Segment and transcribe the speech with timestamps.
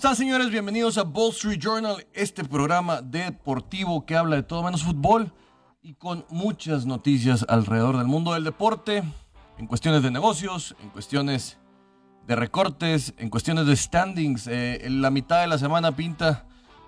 [0.00, 0.50] están, señores?
[0.50, 5.30] Bienvenidos a Wall Street Journal, este programa deportivo que habla de todo menos fútbol
[5.82, 9.02] y con muchas noticias alrededor del mundo del deporte,
[9.58, 11.58] en cuestiones de negocios, en cuestiones
[12.26, 14.46] de recortes, en cuestiones de standings.
[14.46, 16.46] Eh, en la mitad de la semana pinta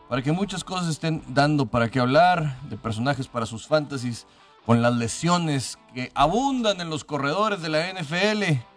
[0.08, 4.26] para que muchas cosas estén dando para qué hablar, de personajes para sus fantasies,
[4.64, 8.71] con las lesiones que abundan en los corredores de la NFL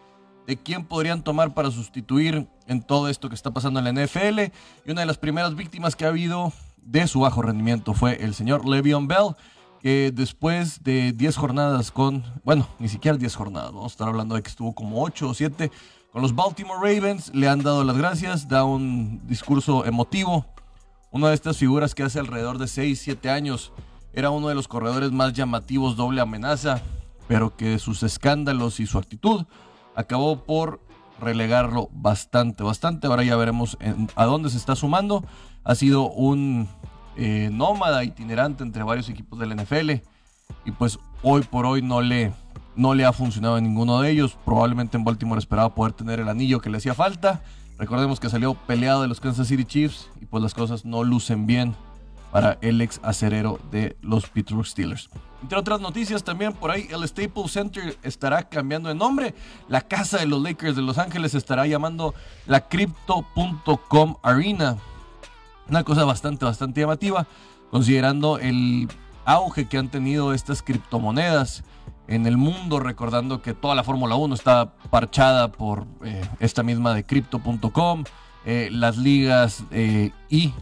[0.47, 4.39] de quién podrían tomar para sustituir en todo esto que está pasando en la NFL.
[4.85, 8.33] Y una de las primeras víctimas que ha habido de su bajo rendimiento fue el
[8.33, 9.35] señor Le'Veon Bell,
[9.81, 14.35] que después de 10 jornadas con, bueno, ni siquiera 10 jornadas, vamos a estar hablando
[14.35, 15.71] de que estuvo como 8 o 7
[16.11, 20.45] con los Baltimore Ravens, le han dado las gracias, da un discurso emotivo.
[21.11, 23.73] Una de estas figuras que hace alrededor de 6, 7 años
[24.13, 26.81] era uno de los corredores más llamativos doble amenaza,
[27.27, 29.45] pero que sus escándalos y su actitud
[29.95, 30.79] acabó por
[31.19, 33.07] relegarlo bastante, bastante.
[33.07, 33.77] Ahora ya veremos
[34.15, 35.23] a dónde se está sumando.
[35.63, 36.67] Ha sido un
[37.17, 39.91] eh, nómada itinerante entre varios equipos del NFL
[40.65, 42.33] y pues hoy por hoy no le,
[42.75, 44.37] no le ha funcionado en ninguno de ellos.
[44.45, 47.41] Probablemente en Baltimore esperaba poder tener el anillo que le hacía falta.
[47.77, 51.45] Recordemos que salió peleado de los Kansas City Chiefs y pues las cosas no lucen
[51.45, 51.75] bien
[52.35, 55.09] para el ex acerero de los Pittsburgh Steelers.
[55.41, 59.33] Entre otras noticias también por ahí, el Staples Center estará cambiando de nombre.
[59.69, 62.13] La casa de los Lakers de Los Ángeles estará llamando
[62.45, 64.75] la Crypto.com Arena.
[65.69, 67.25] Una cosa bastante, bastante llamativa,
[67.71, 68.89] considerando el
[69.23, 71.63] auge que han tenido estas criptomonedas
[72.09, 76.93] en el mundo, recordando que toda la Fórmula 1 está parchada por eh, esta misma
[76.95, 78.03] de Crypto.com,
[78.45, 80.53] eh, las ligas eh, y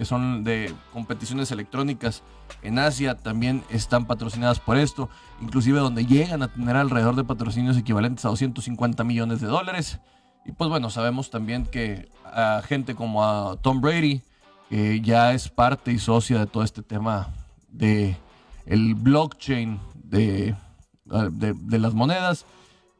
[0.00, 2.22] que son de competiciones electrónicas
[2.62, 5.10] en Asia, también están patrocinadas por esto,
[5.42, 10.00] inclusive donde llegan a tener alrededor de patrocinios equivalentes a 250 millones de dólares.
[10.46, 14.22] Y pues bueno, sabemos también que a gente como a Tom Brady,
[14.70, 17.28] que ya es parte y socia de todo este tema
[17.68, 18.16] de
[18.64, 20.54] el blockchain de,
[21.04, 22.46] de, de las monedas,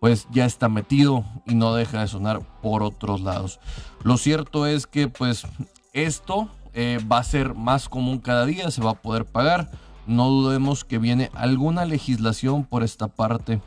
[0.00, 3.58] pues ya está metido y no deja de sonar por otros lados.
[4.02, 5.46] Lo cierto es que pues
[5.94, 9.70] esto eh, va a ser más común cada día, se va a poder pagar.
[10.06, 13.60] No dudemos que viene alguna legislación por esta parte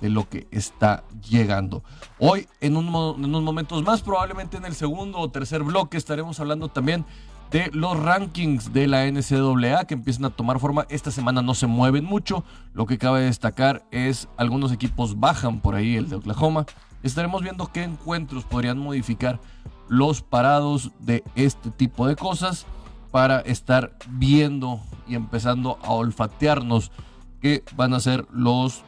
[0.00, 1.82] de lo que está llegando.
[2.18, 7.04] Hoy, en, unos momentos más, probablemente en el segundo o tercer bloque, estaremos hablando también
[7.50, 10.86] de los rankings de la NCAA que empiezan a tomar forma.
[10.90, 12.44] Esta semana no se mueven mucho.
[12.74, 16.66] Lo que cabe destacar es algunos equipos bajan por ahí, el de Oklahoma.
[17.02, 19.40] Estaremos viendo qué encuentros podrían modificar
[19.88, 22.66] los parados de este tipo de cosas
[23.10, 26.92] para estar viendo y empezando a olfatearnos
[27.40, 28.82] que van a ser los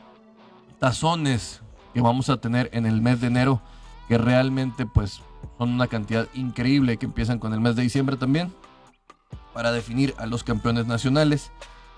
[0.79, 1.63] tazones
[1.95, 3.61] que vamos a tener en el mes de enero
[4.09, 5.23] que realmente pues
[5.59, 8.53] son una cantidad increíble que empiezan con el mes de diciembre también
[9.55, 11.51] para definir a los campeones nacionales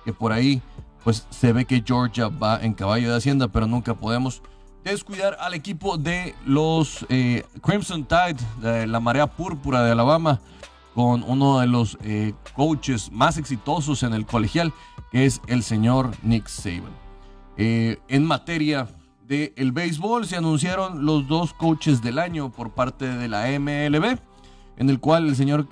[0.05, 0.63] que por ahí
[1.05, 4.43] pues se ve que Georgia va en caballo de hacienda pero nunca podemos
[4.91, 10.41] descuidar al equipo de los eh, Crimson Tide, de la marea púrpura de Alabama,
[10.95, 14.73] con uno de los eh, coaches más exitosos en el colegial,
[15.11, 16.93] que es el señor Nick Saban.
[17.57, 18.89] Eh, en materia
[19.27, 24.19] del el béisbol, se anunciaron los dos coaches del año por parte de la MLB,
[24.77, 25.69] en el cual el señor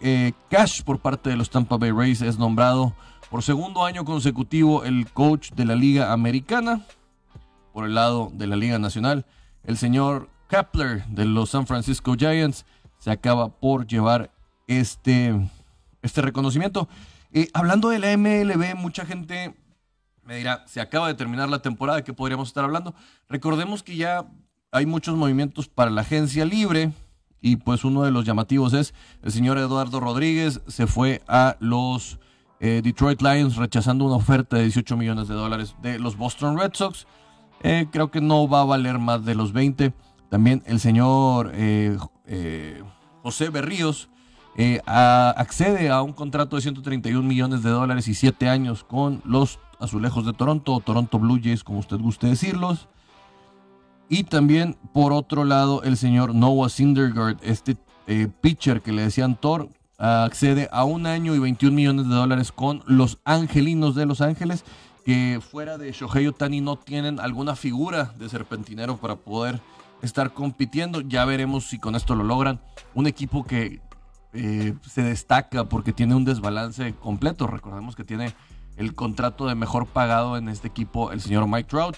[0.50, 2.94] Cash, por parte de los Tampa Bay Rays, es nombrado
[3.30, 6.86] por segundo año consecutivo el coach de la Liga Americana
[7.72, 9.26] por el lado de la Liga Nacional.
[9.64, 12.64] El señor Kepler de los San Francisco Giants
[12.98, 14.30] se acaba por llevar
[14.66, 15.34] este,
[16.02, 16.88] este reconocimiento.
[17.32, 19.54] Eh, hablando de la MLB, mucha gente
[20.24, 22.94] me dirá, se acaba de terminar la temporada, ¿qué podríamos estar hablando?
[23.28, 24.26] Recordemos que ya
[24.70, 26.92] hay muchos movimientos para la agencia libre
[27.40, 32.20] y pues uno de los llamativos es el señor Eduardo Rodríguez se fue a los
[32.60, 36.72] eh, Detroit Lions rechazando una oferta de 18 millones de dólares de los Boston Red
[36.74, 37.06] Sox.
[37.62, 39.92] Eh, creo que no va a valer más de los 20.
[40.28, 42.82] También el señor eh, eh,
[43.22, 44.08] José Berríos
[44.86, 50.26] accede a un contrato de 131 millones de dólares y 7 años con los Azulejos
[50.26, 52.88] de Toronto, Toronto Blue Jays, como usted guste decirlos.
[54.10, 57.76] Y también, por otro lado, el señor Noah Syndergaard, este
[58.42, 62.82] pitcher que le decían Thor, accede a un año y 21 millones de dólares con
[62.86, 64.64] los Angelinos de Los Ángeles
[65.04, 69.60] que fuera de Shohei Otani no tienen alguna figura de serpentinero para poder
[70.02, 71.00] estar compitiendo.
[71.00, 72.60] Ya veremos si con esto lo logran.
[72.94, 73.80] Un equipo que
[74.32, 77.46] eh, se destaca porque tiene un desbalance completo.
[77.46, 78.34] Recordemos que tiene
[78.76, 81.96] el contrato de mejor pagado en este equipo el señor Mike Trout,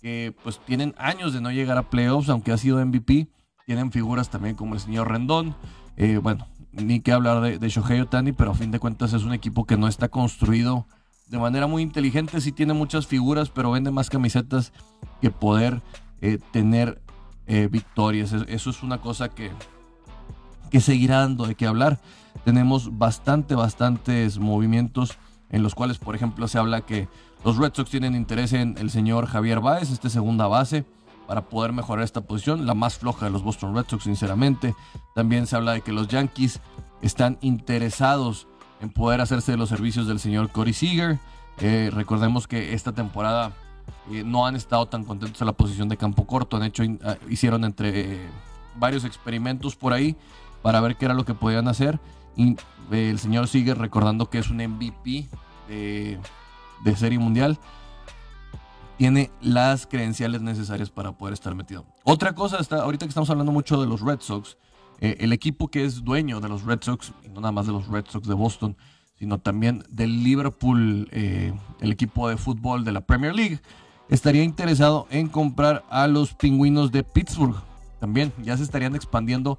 [0.00, 3.28] que pues tienen años de no llegar a playoffs, aunque ha sido MVP.
[3.66, 5.54] Tienen figuras también como el señor Rendón.
[5.96, 9.24] Eh, bueno, ni qué hablar de, de Shohei Otani, pero a fin de cuentas es
[9.24, 10.86] un equipo que no está construido
[11.28, 12.40] de manera muy inteligente.
[12.40, 14.72] Sí tiene muchas figuras, pero vende más camisetas
[15.20, 15.82] que poder
[16.20, 17.00] eh, tener
[17.46, 18.32] eh, victorias.
[18.32, 19.50] Eso es una cosa que,
[20.70, 22.00] que seguirá dando de qué hablar.
[22.44, 25.16] Tenemos bastante, bastantes movimientos
[25.50, 27.08] en los cuales, por ejemplo, se habla que
[27.44, 30.84] los Red Sox tienen interés en el señor Javier Baez, este segunda base,
[31.26, 34.74] para poder mejorar esta posición, la más floja de los Boston Red Sox, sinceramente.
[35.14, 36.60] También se habla de que los Yankees
[37.00, 38.48] están interesados
[38.82, 41.18] en poder hacerse de los servicios del señor Corey Seager.
[41.58, 43.52] Eh, recordemos que esta temporada
[44.10, 46.56] eh, no han estado tan contentos en la posición de campo corto.
[46.56, 48.28] Han hecho, ah, hicieron entre eh,
[48.76, 50.16] varios experimentos por ahí
[50.62, 52.00] para ver qué era lo que podían hacer.
[52.36, 52.56] Y
[52.90, 55.28] el señor Seager, recordando que es un MVP
[55.68, 56.18] de,
[56.84, 57.58] de Serie Mundial,
[58.98, 61.84] tiene las credenciales necesarias para poder estar metido.
[62.02, 64.56] Otra cosa, está, ahorita que estamos hablando mucho de los Red Sox,
[65.02, 67.88] eh, el equipo que es dueño de los Red Sox, no nada más de los
[67.88, 68.76] Red Sox de Boston,
[69.18, 73.60] sino también del Liverpool, eh, el equipo de fútbol de la Premier League,
[74.08, 77.56] estaría interesado en comprar a los pingüinos de Pittsburgh.
[77.98, 79.58] También ya se estarían expandiendo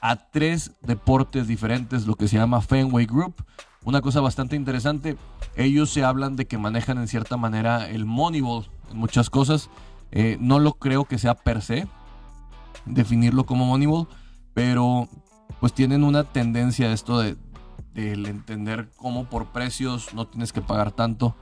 [0.00, 3.44] a tres deportes diferentes, lo que se llama Fenway Group.
[3.84, 5.18] Una cosa bastante interesante,
[5.54, 9.68] ellos se hablan de que manejan en cierta manera el Moneyball en muchas cosas.
[10.12, 11.86] Eh, no lo creo que sea per se
[12.86, 14.08] definirlo como Moneyball,
[14.58, 15.08] pero
[15.60, 17.36] pues tienen una tendencia a esto de,
[17.94, 21.36] entender cómo por precios no tienes que pagar tanto.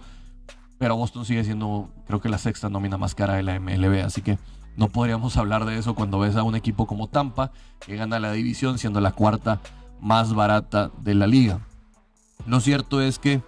[0.77, 4.21] Pero Boston sigue siendo, creo que la sexta nómina más cara de la MLB, así
[4.21, 4.39] que
[4.77, 8.33] no podríamos hablar de eso cuando ves a un equipo como Tampa, que gana la
[8.33, 9.63] división siendo la cuarta
[9.99, 11.61] más barata de la liga.
[12.47, 13.41] Lo cierto es que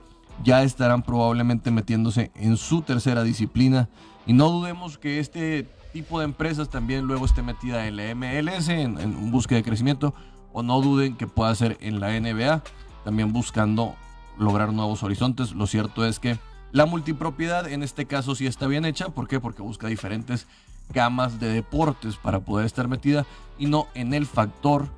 [0.45, 3.91] ya estarán probablemente metiéndose en su tercera disciplina
[4.27, 8.69] y no dudemos que este tipo de empresas también luego esté metida en la MLS,
[8.69, 10.15] en, en búsqueda de crecimiento,
[10.53, 12.63] o no duden que pueda ser en la NBA,
[13.05, 13.95] también buscando
[14.39, 15.53] lograr nuevos horizontes.
[15.53, 16.39] Lo cierto es que
[16.73, 19.09] la multipropiedad en este caso sí está bien hecha.
[19.09, 19.41] ¿Por qué?
[19.41, 20.47] Porque busca diferentes
[20.91, 23.27] gamas de deportes para poder estar metida
[23.59, 24.89] y no en el factor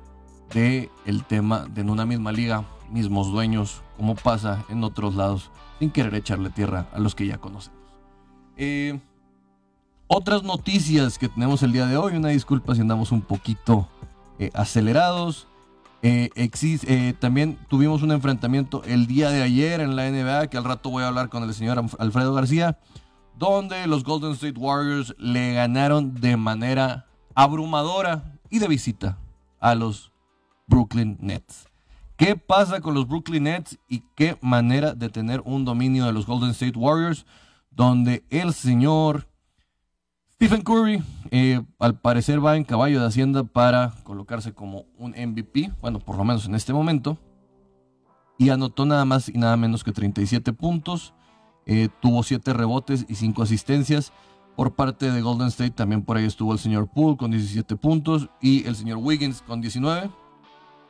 [0.53, 5.49] de el tema de en una misma liga, mismos dueños, como pasa en otros lados,
[5.79, 7.79] sin querer echarle tierra a los que ya conocemos.
[8.57, 8.99] Eh,
[10.13, 13.87] otras noticias que tenemos el día de hoy, una disculpa si andamos un poquito
[14.39, 15.47] eh, acelerados.
[16.01, 20.65] Eh, eh, también tuvimos un enfrentamiento el día de ayer en la NBA, que al
[20.65, 22.77] rato voy a hablar con el señor Alfredo García,
[23.37, 29.17] donde los Golden State Warriors le ganaron de manera abrumadora y de visita
[29.61, 30.11] a los
[30.67, 31.69] Brooklyn Nets.
[32.17, 36.25] ¿Qué pasa con los Brooklyn Nets y qué manera de tener un dominio de los
[36.25, 37.25] Golden State Warriors?
[37.71, 39.30] Donde el señor
[40.41, 45.71] Stephen Curry, eh, al parecer, va en caballo de Hacienda para colocarse como un MVP,
[45.81, 47.19] bueno, por lo menos en este momento,
[48.39, 51.13] y anotó nada más y nada menos que 37 puntos,
[51.67, 54.13] eh, tuvo 7 rebotes y 5 asistencias.
[54.55, 58.27] Por parte de Golden State también por ahí estuvo el señor Poole con 17 puntos
[58.41, 60.09] y el señor Wiggins con 19.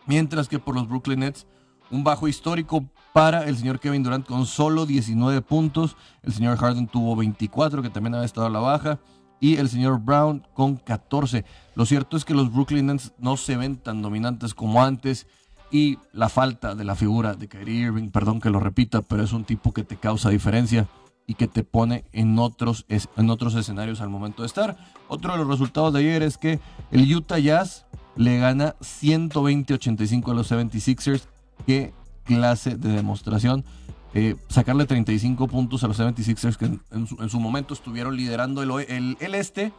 [0.06, 1.46] Mientras que por los Brooklyn Nets,
[1.90, 5.98] un bajo histórico para el señor Kevin Durant con solo 19 puntos.
[6.24, 8.98] El señor Harden tuvo 24, que también había estado a la baja
[9.42, 11.44] y el señor Brown con 14.
[11.76, 15.28] Lo cierto es que los Brooklyn Nets no se ven tan dominantes como antes
[15.72, 19.34] y la falta de la figura de Kyrie Irving, perdón que lo repita, pero es
[19.34, 20.88] un tipo que te causa diferencia
[21.26, 24.78] y que te pone en otros, en otros escenarios al momento de estar.
[25.08, 26.60] Otro de los resultados de ayer es que
[26.92, 31.24] el Utah Jazz le gana 120-85 a los 76ers.
[31.66, 31.94] Qué
[32.26, 33.66] clase de demostración
[34.14, 39.36] eh, sacarle 35 puntos a los 76ers que en, su, momento estuvieron liderando el, el,
[39.36, 39.72] este,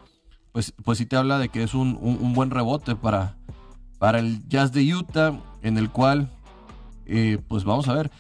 [0.52, 3.36] pues, pues sí te habla de que es un, buen rebote para,
[3.98, 6.30] para el Jazz de Utah, en el cual,
[7.04, 8.10] eh, pues vamos a ver,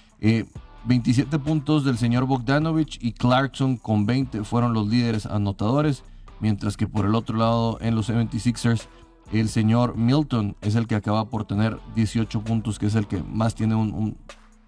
[0.84, 6.04] 27 eh, puntos del señor Bogdanovich y Clarkson con 20 fueron los líderes anotadores,
[6.40, 8.86] mientras que por el otro lado en los 76ers
[9.32, 13.22] el señor Milton es el que acaba por tener 18 puntos, que es el que
[13.22, 14.18] más tiene un un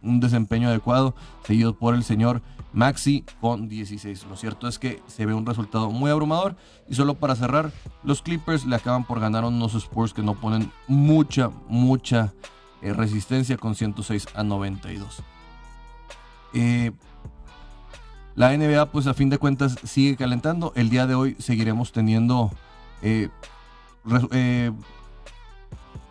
[0.04, 2.42] desempeño adecuado, seguido por el señor
[2.72, 4.26] Maxi con 16.
[4.28, 6.56] Lo cierto es que se ve un resultado muy abrumador.
[6.88, 10.34] Y solo para cerrar, los Clippers le acaban por ganar a unos Spurs que no
[10.34, 12.34] ponen mucha, mucha
[12.82, 15.22] eh, resistencia con 106 a 92.
[16.52, 16.92] Eh,
[18.34, 20.72] la NBA, pues a fin de cuentas, sigue calentando.
[20.74, 22.50] El día de hoy seguiremos teniendo
[23.02, 23.30] eh,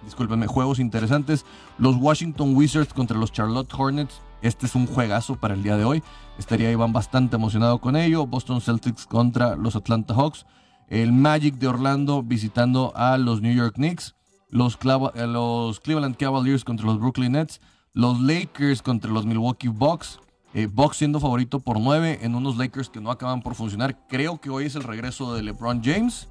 [0.05, 1.45] discúlpenme, juegos interesantes.
[1.77, 4.21] Los Washington Wizards contra los Charlotte Hornets.
[4.41, 6.03] Este es un juegazo para el día de hoy.
[6.37, 8.27] Estaría Iván bastante emocionado con ello.
[8.27, 10.45] Boston Celtics contra los Atlanta Hawks.
[10.89, 14.15] El Magic de Orlando visitando a los New York Knicks.
[14.49, 14.77] los,
[15.15, 17.59] eh, los Cleveland Cavaliers contra los Brooklyn Nets,
[17.93, 20.19] los Lakers contra los Milwaukee Bucks.
[20.53, 23.97] Eh, Bucks siendo favorito por 9 en unos Lakers que no acaban por funcionar.
[24.07, 26.27] Creo que hoy es el regreso de LeBron James.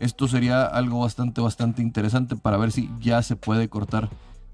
[0.00, 4.10] Esto sería algo bastante, bastante interesante para ver si ya se puede cortar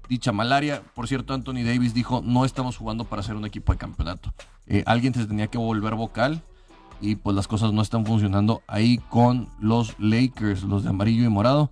[0.09, 0.81] dicha malaria.
[0.93, 4.33] Por cierto, Anthony Davis dijo, no estamos jugando para ser un equipo de campeonato.
[4.67, 6.41] Eh, alguien se tenía que volver vocal
[7.01, 11.29] y pues las cosas no están funcionando ahí con los Lakers, los de amarillo y
[11.29, 11.69] morado.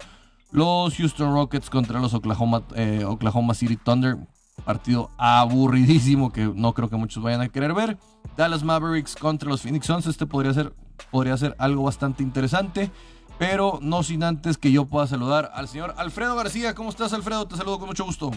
[0.52, 4.18] Los Houston Rockets contra los Oklahoma, eh, Oklahoma City Thunder.
[4.66, 7.98] Partido aburridísimo que no creo que muchos vayan a querer ver.
[8.38, 10.06] Dallas Mavericks contra los Phoenix Suns.
[10.08, 10.74] Este podría ser,
[11.10, 12.92] podría ser algo bastante interesante.
[13.42, 16.76] Pero no sin antes que yo pueda saludar al señor Alfredo García.
[16.76, 17.48] ¿Cómo estás, Alfredo?
[17.48, 18.30] Te saludo con mucho gusto.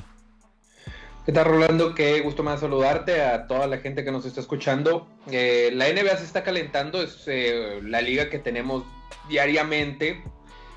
[1.27, 1.95] ¿Qué tal, Rolando?
[1.95, 5.07] Qué gusto más saludarte a toda la gente que nos está escuchando.
[5.31, 8.85] Eh, la NBA se está calentando, es eh, la liga que tenemos
[9.29, 10.25] diariamente.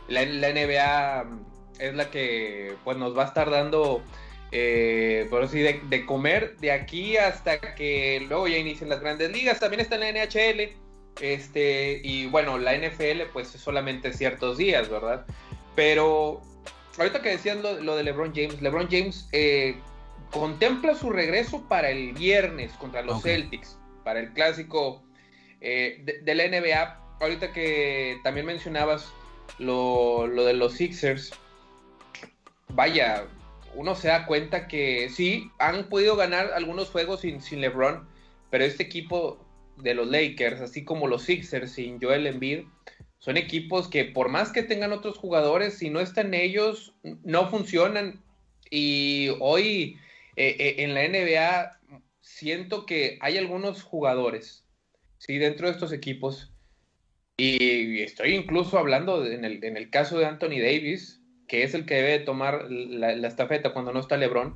[0.09, 1.25] La, NBA
[1.79, 4.01] es la que pues, nos va a estar dando,
[4.51, 9.31] eh, por así de, de, comer de aquí hasta que luego ya inicien las grandes
[9.31, 9.61] ligas.
[9.61, 10.86] También está en la NHL
[11.21, 15.25] este, y bueno, la NFL pues es solamente ciertos días, ¿verdad?
[15.75, 16.41] Pero
[16.97, 19.77] ahorita que decían lo, de LeBron James, LeBron James eh,
[20.31, 25.03] contempla su regreso para el viernes contra los Celtics, para el clásico
[25.61, 27.03] eh, de, la NBA.
[27.19, 29.11] Ahorita que también mencionabas
[29.57, 31.31] lo, de los Sixers,
[32.69, 33.25] vaya,
[33.73, 38.07] uno se da cuenta que sí, han podido ganar algunos juegos sin, sin LeBron,
[38.49, 39.46] pero este equipo
[39.77, 42.65] de los Lakers, así como los Sixers sin Joel Embiid,
[43.19, 46.93] son equipos que por más que tengan otros jugadores, si no están ellos,
[47.23, 48.23] no funcionan.
[48.69, 49.97] Y hoy
[50.35, 51.79] eh, eh, en la NBA
[52.21, 54.65] siento que hay algunos jugadores,
[55.17, 56.51] sí, dentro de estos equipos,
[57.37, 62.19] y estoy incluso hablando en, el, caso de Anthony Davis, que es el que debe
[62.19, 64.55] tomar la, la estafeta cuando no está LeBron,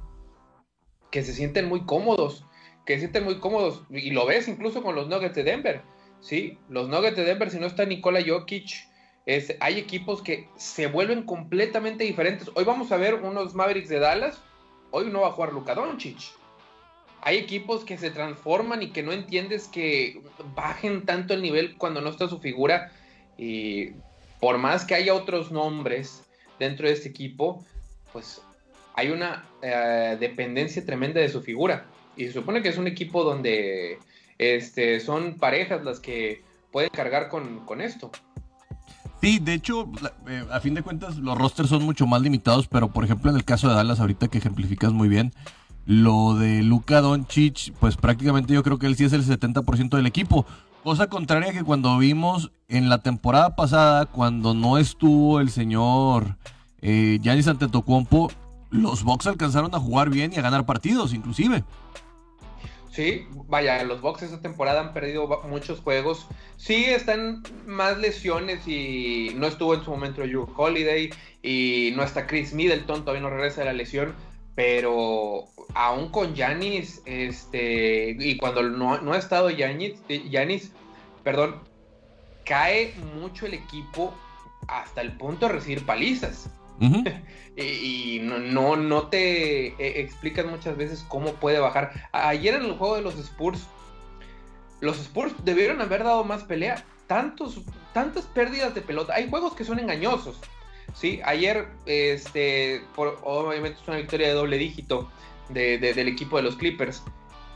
[1.11, 2.45] que se sienten muy cómodos
[2.85, 5.81] que sienten muy cómodos, y lo ves incluso con los Nuggets de Denver,
[6.19, 6.57] ¿sí?
[6.69, 8.89] Los Nuggets de Denver, si no está Nikola Jokic,
[9.25, 12.50] es, hay equipos que se vuelven completamente diferentes.
[12.55, 14.41] Hoy vamos a ver unos Mavericks de Dallas,
[14.89, 16.19] hoy no va a jugar Luka Doncic.
[17.21, 20.21] Hay equipos que se transforman y que no entiendes que
[20.55, 22.91] bajen tanto el nivel cuando no está su figura.
[23.38, 23.91] Y
[24.39, 26.23] por más que haya otros nombres
[26.57, 27.63] dentro de este equipo,
[28.11, 28.41] pues
[28.95, 31.85] hay una eh, dependencia tremenda de su figura.
[32.15, 33.99] Y se supone que es un equipo donde
[34.37, 36.41] este, son parejas las que
[36.71, 38.11] pueden cargar con, esto.
[39.21, 39.89] Sí, de hecho,
[40.27, 43.37] eh, a fin de cuentas, los rosters son mucho más limitados, pero por ejemplo, en
[43.37, 45.31] el caso de Dallas, ahorita que ejemplificas muy bien,
[45.85, 50.07] lo de Luka Doncic, pues prácticamente yo creo que él sí es el 70% del
[50.07, 50.45] equipo.
[50.83, 56.37] Cosa contraria que cuando vimos en la temporada pasada, cuando no estuvo el señor
[56.81, 58.31] eh, Giannis Antetokounmpo,
[58.71, 61.63] los Bucks alcanzaron a jugar bien y a ganar partidos, inclusive.
[62.91, 66.27] Sí, vaya, los Bucks esta temporada han perdido muchos juegos.
[66.57, 71.09] Sí, están más lesiones y no estuvo en su momento Drew Holiday
[71.41, 74.13] y no está Chris Middleton, todavía no regresa de la lesión.
[74.55, 79.93] Pero aún con Yanis, este, y cuando no, ha estado Yanis,
[80.29, 80.73] Yanis,
[81.23, 81.61] perdón,
[82.45, 84.13] cae mucho el equipo
[84.67, 86.49] hasta el punto de recibir palizas.
[87.57, 92.09] y, no, no, te eh, explican muchas veces cómo puede bajar.
[92.11, 93.67] Ayer en el juego de los Spurs,
[94.79, 96.83] los Spurs debieron haber dado más pelea.
[97.07, 97.61] Tantos,
[97.93, 99.13] tantas pérdidas de pelota.
[99.13, 100.39] Hay juegos que son engañosos.
[100.95, 101.21] ¿sí?
[101.23, 105.11] Ayer, este, obviamente es una victoria de doble dígito
[105.50, 107.03] del equipo de los Clippers.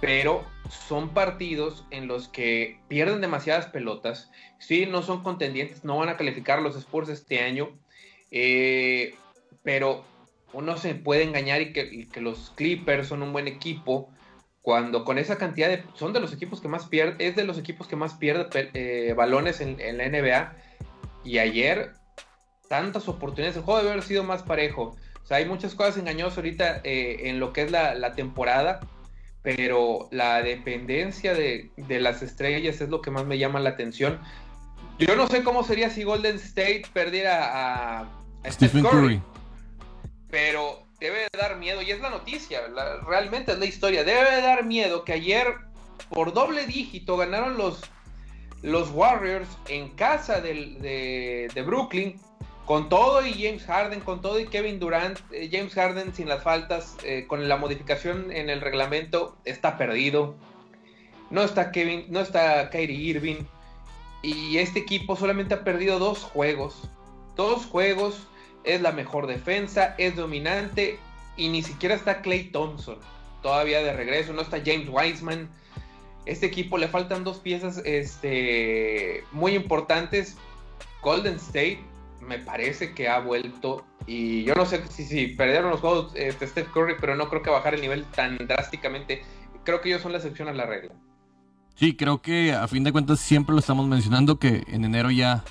[0.01, 4.29] Pero son partidos en los que pierden demasiadas pelotas.
[4.59, 7.69] Sí, no son contendientes, no van a calificar los Spurs este año.
[8.37, 9.15] Eh,
[9.63, 10.03] pero
[10.51, 14.09] uno se puede engañar y que, los Clippers son un buen equipo
[14.61, 17.57] cuando con esa cantidad de son de los equipos que más pierde es de los
[17.57, 20.53] equipos que más pierde eh, balones en, la NBA
[21.23, 21.93] y ayer
[22.67, 24.97] tantas oportunidades el juego debe haber sido más parejo.
[25.23, 28.81] O sea hay muchas cosas engañosas ahorita eh, en lo que es la, temporada
[29.43, 34.19] pero la dependencia de, las estrellas es lo que más me llama la atención.
[34.99, 39.21] Yo no sé cómo sería si Golden State perdiera a Stephen Curry.
[40.29, 42.61] Pero debe de dar miedo, y es la noticia,
[43.07, 44.03] realmente es la historia.
[44.03, 45.55] Debe de dar miedo que ayer,
[46.09, 47.81] por doble dígito, ganaron los,
[48.61, 52.19] los Warriors en casa de, Brooklyn,
[52.65, 55.19] con todo y James Harden, con todo y Kevin Durant.
[55.31, 60.35] Eh, James Harden sin las faltas, eh, con la modificación en el reglamento, está perdido.
[61.29, 63.45] No está Kevin, no está Kyrie Irving.
[64.23, 66.89] Y este equipo solamente ha perdido dos juegos.
[67.35, 68.27] Dos juegos
[68.65, 70.99] es la mejor defensa, es dominante
[71.37, 72.97] y ni siquiera está Clay Thompson
[73.41, 75.47] todavía de regreso, no está James Wiseman.
[76.25, 80.35] Este equipo le faltan dos piezas este, muy importantes.
[81.03, 81.79] Golden State
[82.21, 86.47] me parece que ha vuelto y yo no sé si, si perdieron los juegos este,
[86.47, 89.21] Steph Curry, pero no creo que bajar el nivel tan drásticamente.
[89.63, 90.93] Creo que ellos son la excepción a la regla.
[91.75, 95.43] Sí, creo que a fin de cuentas siempre lo estamos mencionando que en enero ya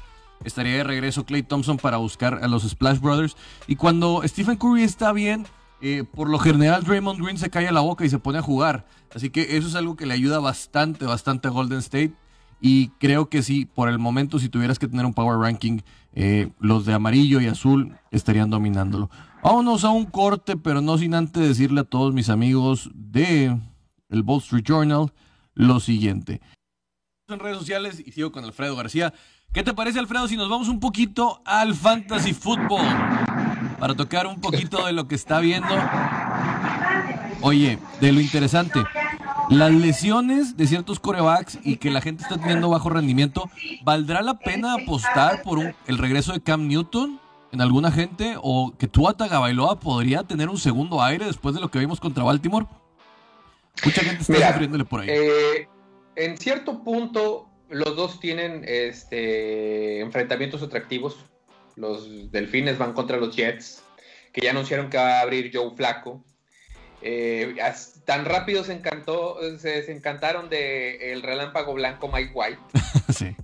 [0.44, 3.36] estaría de regreso Clay Thompson para buscar a los Splash Brothers.
[3.66, 5.46] Y cuando Stephen Curry está bien,
[5.80, 8.86] eh, por lo general Draymond Green se calla la boca y se pone a jugar.
[9.14, 12.14] Así que eso es algo que le ayuda bastante, bastante a Golden State.
[12.60, 15.80] Y creo que sí, por el momento, si tuvieras que tener un power ranking,
[16.14, 19.10] eh, los de amarillo y azul estarían dominándolo.
[19.42, 23.58] Vámonos a un corte, pero no sin antes decirle a todos mis amigos de
[24.08, 25.12] el Wall Street Journal
[25.54, 26.40] lo siguiente.
[27.28, 29.12] En redes sociales y sigo con Alfredo García.
[29.54, 32.84] ¿Qué te parece, Alfredo, si nos vamos un poquito al fantasy football?
[33.78, 35.68] Para tocar un poquito de lo que está viendo.
[37.40, 38.80] Oye, de lo interesante.
[39.50, 43.48] Las lesiones de ciertos corebacks y que la gente está teniendo bajo rendimiento,
[43.84, 47.20] ¿valdrá la pena apostar por el regreso de Cam Newton
[47.52, 48.34] en alguna gente?
[48.42, 52.24] ¿O que Tua Tagovailoa podría tener un segundo aire después de lo que vimos contra
[52.24, 52.66] Baltimore?
[53.84, 55.10] Mucha gente está sufriéndole por ahí.
[55.10, 55.68] Eh,
[56.16, 61.16] en cierto punto, los dos tienen este, enfrentamientos atractivos.
[61.76, 63.82] Los Delfines van contra los Jets,
[64.32, 66.24] que ya anunciaron que va a abrir Joe Flaco.
[67.02, 67.56] Eh,
[68.04, 72.58] tan rápido se encantó, se, encantaron de el relámpago blanco Mike White.
[73.12, 73.36] sí.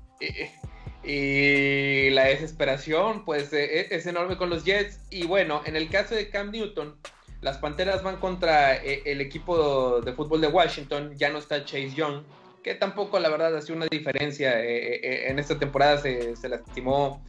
[1.02, 5.00] Y, la desesperación, pues, e, es, enorme con los Jets.
[5.10, 6.96] Y bueno, en el caso de Cam Newton,
[7.40, 11.14] las Panteras van contra eh, el equipo de fútbol de Washington.
[11.16, 12.22] Ya no está Chase Young
[12.62, 14.60] que tampoco la verdad ha sido una diferencia.
[14.62, 17.24] Eh, eh, eh, en esta temporada se, se lastimó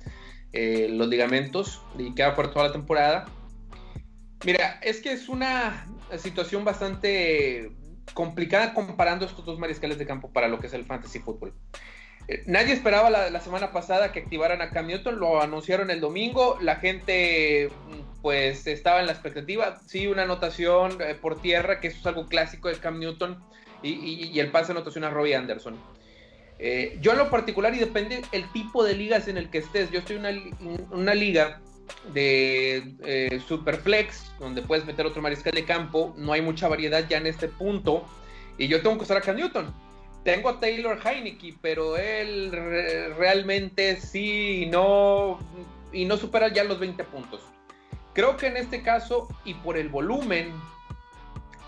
[0.53, 3.25] los ligamentos y queda fuerte toda la temporada.
[4.43, 7.71] Mira, es que es una situación bastante
[8.13, 11.53] complicada comparando estos dos mariscales de campo para lo que es el fantasy fútbol.
[12.48, 16.75] Nadie esperaba la, semana pasada que activaran a Cam Newton, lo anunciaron el domingo, la
[16.75, 17.70] gente
[18.22, 22.67] pues estaba en la expectativa, sí, una anotación por tierra, que eso es algo clásico
[22.67, 23.41] de Cam Newton,
[23.83, 25.77] y, el pase anotación a Robbie Anderson.
[26.59, 29.89] Eh, yo en lo particular, y depende el tipo de ligas en el que estés,
[29.91, 31.59] yo estoy en una, liga
[32.13, 37.17] de eh, Superflex, donde puedes meter otro mariscal de campo, no hay mucha variedad ya
[37.17, 38.05] en este punto,
[38.57, 39.74] y yo tengo que usar a Cam Newton.
[40.24, 42.51] Tengo a Taylor Heineke, pero él
[43.17, 45.39] realmente sí no,
[45.91, 47.41] y no supera ya los 20 puntos.
[48.13, 50.51] Creo que en este caso, y por el volumen,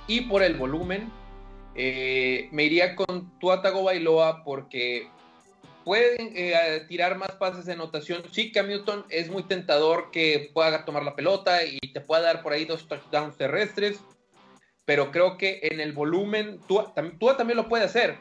[0.08, 1.10] y por el volumen,
[1.76, 5.08] eh, me iría con Tuatago Bailoa porque
[5.84, 8.24] pueden eh, tirar más pases de anotación.
[8.32, 12.44] Sí, Cam Newton es muy tentador que pueda tomar la pelota y te pueda dar
[12.44, 14.00] por ahí dos touchdowns terrestres,
[14.86, 18.18] pero creo que en el volumen, Tua, también lo puede hacer,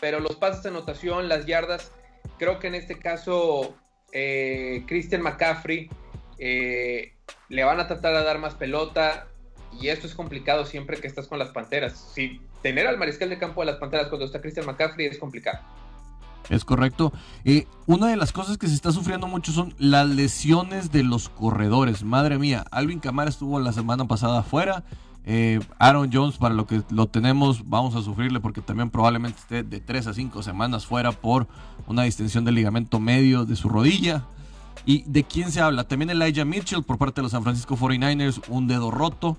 [0.00, 1.92] pero los pases de anotación, las yardas,
[2.38, 3.74] creo que en este caso
[4.12, 5.88] eh, Christian McCaffrey
[6.38, 9.29] le van a tratar de dar más pelota
[9.78, 12.12] y esto es complicado siempre que estás con las Panteras.
[12.14, 15.60] Sí, tener al mariscal de campo de las Panteras cuando está Christian McCaffrey es complicado.
[16.48, 17.12] Es correcto.
[17.44, 21.28] Eh, una de las cosas que se está sufriendo mucho son las lesiones de los
[21.28, 22.02] corredores.
[22.02, 24.82] Madre mía, Alvin Kamara estuvo la semana pasada afuera.
[25.26, 29.62] Eh, Aaron Jones, para lo que lo tenemos, vamos a sufrirle porque también probablemente esté
[29.62, 31.46] de 3 a 5 semanas fuera por
[31.86, 34.24] una distensión del ligamento medio de su rodilla.
[34.84, 35.84] ¿Y de quién se habla?
[35.84, 39.36] También Elijah Mitchell por parte de los San Francisco 49ers, un dedo roto.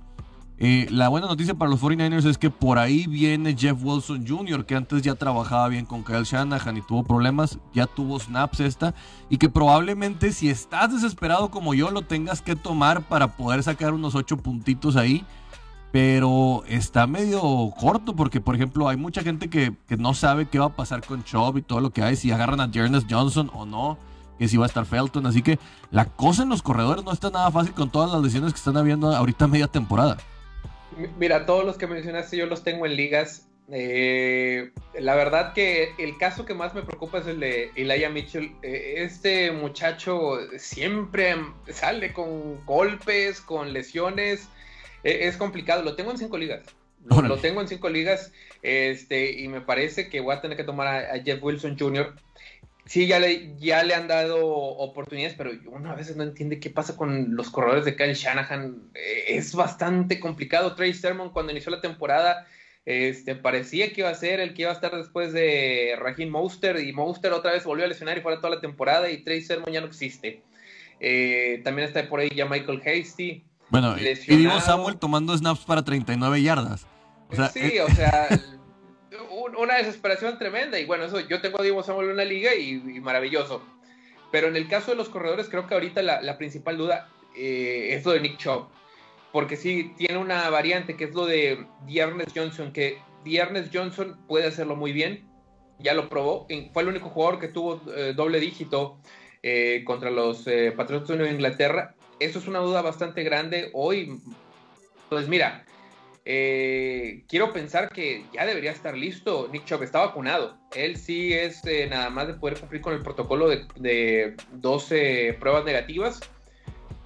[0.63, 4.63] Eh, la buena noticia para los 49ers es que por ahí viene Jeff Wilson Jr.,
[4.67, 8.93] que antes ya trabajaba bien con Kyle Shanahan y tuvo problemas, ya tuvo snaps esta,
[9.27, 13.91] y que probablemente si estás desesperado como yo lo tengas que tomar para poder sacar
[13.91, 15.25] unos 8 puntitos ahí,
[15.91, 17.41] pero está medio
[17.79, 21.23] corto porque, por ejemplo, hay mucha gente que, no sabe qué va a pasar con
[21.23, 23.97] Chubb y todo lo que hay, si agarran a Jernes Johnson o no
[24.41, 25.27] que si va a estar Felton.
[25.27, 25.59] Así que
[25.91, 28.75] la cosa en los corredores no está nada fácil con todas las lesiones que están
[28.75, 30.17] habiendo ahorita media temporada.
[31.19, 33.47] Mira, todos los que mencionaste yo los tengo en ligas.
[33.71, 38.55] Eh, la verdad que el caso que más me preocupa es el de Elijah Mitchell.
[38.63, 41.35] Eh, este muchacho siempre
[41.69, 44.49] sale con golpes, con lesiones.
[45.03, 45.83] Eh, es complicado.
[45.83, 46.63] Lo tengo en cinco ligas.
[47.05, 48.31] Lo, tengo en cinco ligas.
[48.63, 52.15] Este, y me parece que voy a tener que tomar a Jeff Wilson Jr
[52.91, 56.69] sí, ya le, ya le han dado oportunidades, pero uno a veces no entiende qué
[56.69, 58.91] pasa con los corredores de Kyle Shanahan.
[58.93, 60.75] Eh, es bastante complicado.
[60.75, 62.45] Trey Sermon, cuando inició la temporada,
[62.85, 66.83] este, parecía que iba a ser el que iba a estar después de Raheem Monster,
[66.83, 69.71] y Monster otra vez volvió a lesionar y fuera toda la temporada, y Trey Sermon
[69.71, 70.43] ya no existe.
[70.99, 73.45] Eh, también está por ahí ya Michael Hasty.
[73.69, 76.85] Bueno, y Divo Samuel tomando snaps para 39 yardas.
[77.53, 78.27] sí, eh, o sea,
[79.45, 80.79] una desesperación tremenda.
[80.79, 83.63] Y bueno, eso yo tengo a Divo Samuel en una liga y, maravilloso.
[84.31, 88.05] Pero en el caso de los corredores, creo que ahorita la, principal duda eh, es
[88.05, 88.67] lo de Nick Chubb.
[89.31, 94.47] Porque sí, tiene una variante que es lo de Diernes Johnson, que Diernes Johnson puede
[94.47, 95.27] hacerlo muy bien.
[95.79, 96.47] Ya lo probó.
[96.73, 97.77] Fue el único jugador que tuvo
[98.15, 98.99] doble dígito
[99.43, 101.95] eh, contra los eh, Patriots de Inglaterra.
[102.19, 104.21] Eso es una duda bastante grande hoy.
[105.09, 105.65] Pues mira,
[106.25, 109.49] eh, quiero pensar que ya debería estar listo.
[109.51, 110.57] Nick Chubb está vacunado.
[110.75, 115.65] Él sí es nada más de poder cumplir con el protocolo de, de 12 pruebas
[115.65, 116.19] negativas.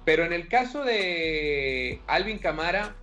[0.04, 2.94] Pero en el caso de Alvin Camara,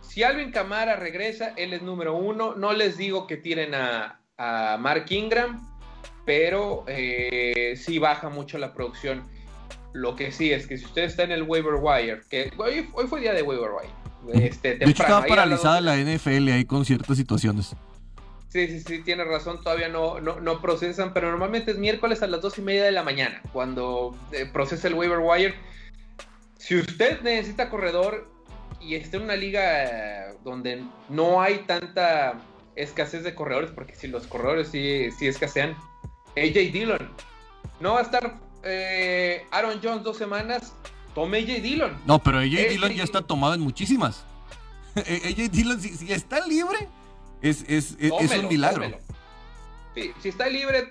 [0.00, 2.54] si Alvin Camara regresa, él es número uno.
[2.54, 5.74] No les digo que tienen a, a Mark Ingram,
[6.24, 9.28] pero eh, sí baja mucho la producción.
[9.92, 13.20] Lo que sí es que si usted está en el waiver wire, que hoy, fue
[13.20, 14.03] día de waiver wire.
[14.32, 17.74] Este, de hecho, estaba paralizada la NFL ahí con ciertas situaciones.
[18.48, 22.40] Sí, sí, sí, tiene razón, todavía no, no, procesan, pero normalmente es miércoles a las
[22.40, 25.54] dos y media de la mañana cuando eh, procesa el waiver wire.
[26.56, 28.30] Si usted necesita corredor
[28.80, 32.34] y está en una liga donde no hay tanta
[32.76, 35.76] escasez de corredores, porque si los corredores sí, sí escasean,
[36.36, 37.10] AJ Dillon.
[37.80, 40.74] No va a estar eh, Aaron Jones dos semanas.
[41.14, 41.96] Tome AJ Dillon.
[42.06, 44.24] No, pero AJ Dillon ya está tomado en muchísimas.
[44.96, 46.88] AJ Dillon, si, está libre,
[47.40, 48.98] es, es, un milagro.
[49.94, 50.90] si está libre,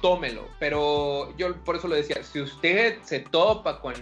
[0.00, 0.48] tómelo.
[0.58, 3.94] Pero yo por eso lo decía, si usted se topa con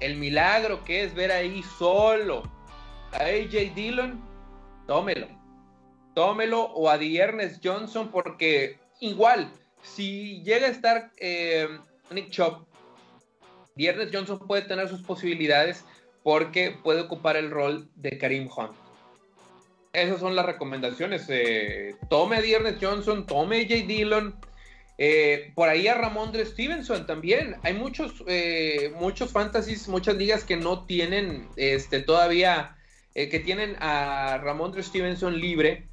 [0.00, 2.42] el milagro que es ver ahí solo
[3.12, 4.20] a AJ Dillon,
[4.86, 5.28] tómelo.
[6.14, 9.50] Tómelo o a Diernes Johnson porque igual
[9.82, 11.68] si llega a estar eh,
[12.10, 12.30] Nick
[13.70, 15.84] Chubb, Viernes Johnson puede tener sus posibilidades
[16.22, 18.72] porque puede ocupar el rol de Karim Hunt.
[19.92, 21.26] Esas son las recomendaciones.
[21.28, 23.86] Eh, tome a Viernes Johnson, tome a J.
[23.86, 24.34] Dillon.
[24.98, 27.56] Eh, por ahí a Ramondre Stevenson también.
[27.62, 28.22] Hay muchos,
[28.96, 32.76] muchos fantasies, muchas ligas que no tienen este, todavía,
[33.14, 35.89] que tienen a Ramondre Stevenson libre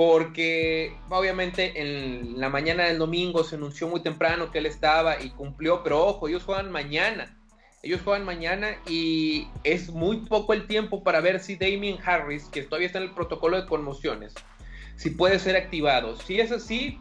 [0.00, 5.28] porque obviamente en la mañana del domingo se anunció muy temprano que él estaba y
[5.28, 7.36] cumplió, pero ojo, ellos juegan mañana.
[7.82, 12.62] Ellos juegan mañana y es muy poco el tiempo para ver si Damien Harris, que
[12.62, 14.32] todavía está en el protocolo de conmociones,
[14.96, 16.16] si puede ser activado.
[16.16, 16.98] Si es así,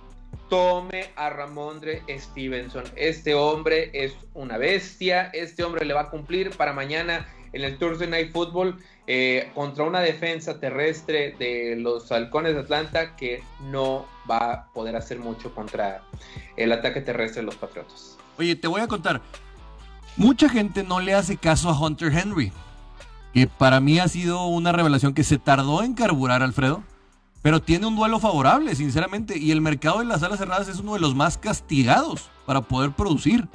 [0.49, 2.83] tome a Ramondre Stevenson.
[2.97, 7.77] Este hombre es una bestia, este hombre le va a cumplir para mañana en el
[7.77, 14.05] Thursday Night Football eh, contra una defensa terrestre de los halcones de Atlanta que no
[14.29, 16.03] va a poder hacer mucho contra
[16.57, 18.17] el ataque terrestre de los Patriotas.
[18.37, 19.21] Oye, te voy a contar.
[20.15, 22.51] Mucha gente no le hace caso a Hunter Henry,
[23.33, 26.83] que para mí ha sido una revelación que se tardó en carburar, Alfredo,
[27.41, 30.93] pero tiene un duelo favorable, sinceramente, y el mercado de las alas cerradas es uno
[30.93, 33.47] de los más castigados para poder producir.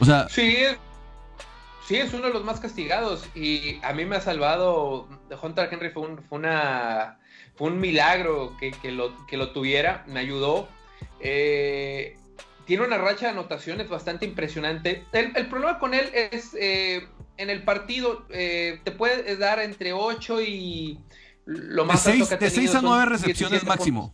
[0.00, 0.56] O sea, sí,
[1.86, 5.08] Sí, es uno de los más castigados y a mí me ha salvado.
[5.40, 7.20] Hunter Henry fue un, fue una,
[7.54, 10.68] fue un milagro que, lo, que lo tuviera, me ayudó.
[11.20, 12.18] Eh,
[12.64, 15.04] tiene una racha de anotaciones bastante impresionante.
[15.12, 20.40] El, problema con él es eh, en el partido eh, te puede dar entre 8
[20.42, 20.98] y
[21.44, 24.12] lo más de 6, de 6 a 9 recepciones máximo.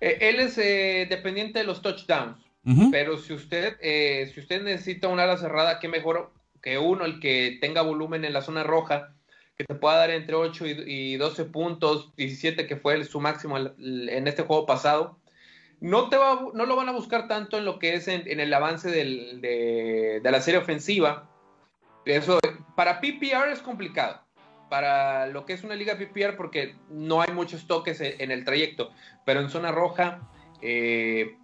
[0.00, 2.45] él es dependiente de los touchdowns.
[2.90, 7.20] Pero si usted, eh, si usted necesita una ala cerrada, qué mejor que uno, el
[7.20, 9.14] que tenga volumen en la zona roja,
[9.56, 14.26] que te pueda dar entre 8 y, 12 puntos, 17 que fue su máximo en
[14.26, 15.16] este juego pasado.
[15.80, 18.52] No, te va, no lo van a buscar tanto en lo que es en, el
[18.52, 21.30] avance de, la serie ofensiva.
[22.04, 22.40] Eso,
[22.74, 24.20] para PPR es complicado.
[24.68, 28.90] Para lo que es una liga PPR, porque no hay muchos toques en, el trayecto.
[29.24, 30.28] Pero en zona roja,
[30.62, 31.36] eh,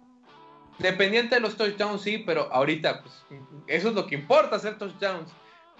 [0.79, 3.25] Dependiente de los touchdowns, sí, pero ahorita, pues,
[3.67, 5.31] eso es lo que importa, hacer touchdowns.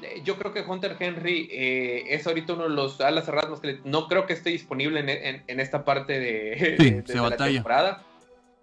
[0.02, 3.80] Eh, yo creo que Hunter Henry eh, es ahorita uno de los alas cerradas que
[3.84, 5.00] no creo que esté disponible
[5.48, 8.04] en, esta parte de, la temporada.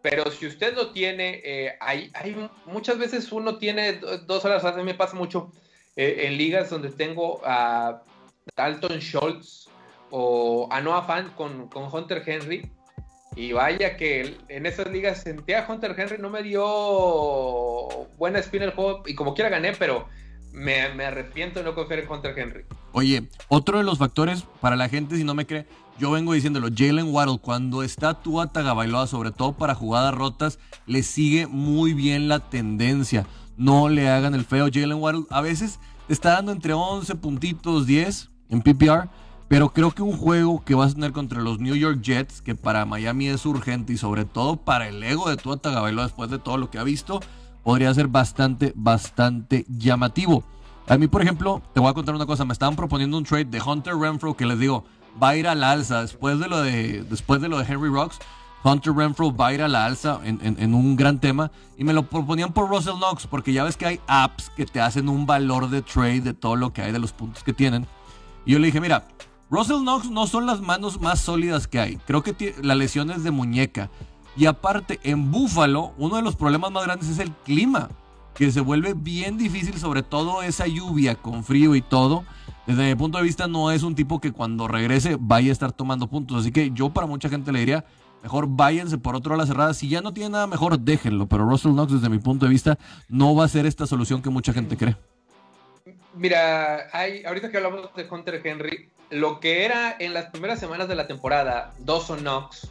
[0.02, 2.10] Pero si usted lo tiene, eh, hay,
[2.64, 4.78] muchas veces uno tiene dos alas cerradas.
[4.80, 5.52] A mí me pasa mucho
[5.96, 8.02] en ligas donde tengo a
[8.56, 9.68] Dalton Schultz
[10.10, 12.70] o a Noah Fan con, con Hunter Henry
[13.36, 16.64] y vaya que en esas ligas sentía a Hunter Henry, no me dio
[18.18, 20.06] buena espina el juego y como quiera gané, pero
[20.52, 22.64] me, arrepiento de no confiar en Hunter Henry.
[22.92, 25.66] Oye, otro de los factores para la gente, si no me cree,
[25.98, 31.02] yo vengo diciéndolo, Jalen Waddle, cuando está Tua Tagovailoa, sobre todo para jugadas rotas, le
[31.02, 33.26] sigue muy bien la tendencia.
[33.56, 34.68] No le hagan el feo.
[34.72, 39.08] Jalen Waddle a veces está dando entre 11 puntitos, 10 en PPR,
[39.50, 42.54] pero creo que un juego que vas a tener contra los New York Jets, que
[42.54, 46.38] para Miami es urgente y sobre todo para el ego de Tua Tagovailoa después de
[46.38, 47.18] todo lo que ha visto,
[47.64, 50.44] podría ser bastante, bastante llamativo.
[50.86, 52.44] A mí, por ejemplo, te voy a contar una cosa.
[52.44, 54.84] Me estaban proponiendo un trade de Hunter Renfro que les digo,
[55.20, 56.02] va a ir al alza.
[56.02, 58.20] Después de lo de, después de, lo de Henry Rocks,
[58.62, 61.50] Hunter Renfro va a ir a la alza en, un gran tema.
[61.76, 64.80] Y me lo proponían por Russell Knox, porque ya ves que hay apps que te
[64.80, 67.84] hacen un valor de trade de todo lo que hay, de los puntos que tienen.
[68.46, 69.06] Y yo le dije, mira,
[69.50, 71.96] Russell Knox no son las manos más sólidas que hay.
[72.06, 73.90] Creo que la lesión es de muñeca.
[74.36, 77.88] Y aparte, en Búfalo, uno de los problemas más grandes es el clima,
[78.34, 82.24] que se vuelve bien difícil, sobre todo esa lluvia con frío y todo.
[82.68, 85.72] Desde mi punto de vista, no es un tipo que cuando regrese vaya a estar
[85.72, 86.42] tomando puntos.
[86.42, 87.84] Así que yo para mucha gente le diría,
[88.22, 89.74] mejor váyanse por otro lado la cerrada.
[89.74, 91.26] Si ya no tiene nada mejor, déjenlo.
[91.26, 94.30] Pero Russell Knox, desde mi punto de vista, no va a ser esta solución que
[94.30, 94.96] mucha gente cree.
[96.14, 100.88] Mira, hay, ahorita que hablamos de Hunter Henry, lo que era en las primeras semanas
[100.88, 102.68] de la temporada, Dawson Knox,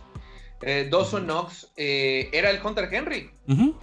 [0.61, 3.29] eh, Dawson Knox eh, era el Hunter Henry.
[3.47, 3.75] un,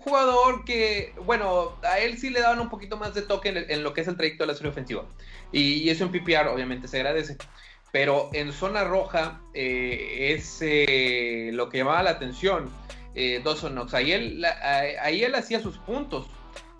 [0.00, 3.92] jugador que, bueno, a él sí le daban un poquito más de toque en, lo
[3.92, 5.04] que es el trayecto de la serie ofensiva.
[5.52, 7.36] Y, eso en PPR obviamente se agradece.
[7.92, 10.60] Pero en zona roja eh, es
[11.54, 12.70] lo que llamaba la atención
[13.44, 13.94] Dawson Knox.
[13.94, 14.44] Ahí él,
[15.02, 16.26] ahí él hacía sus puntos.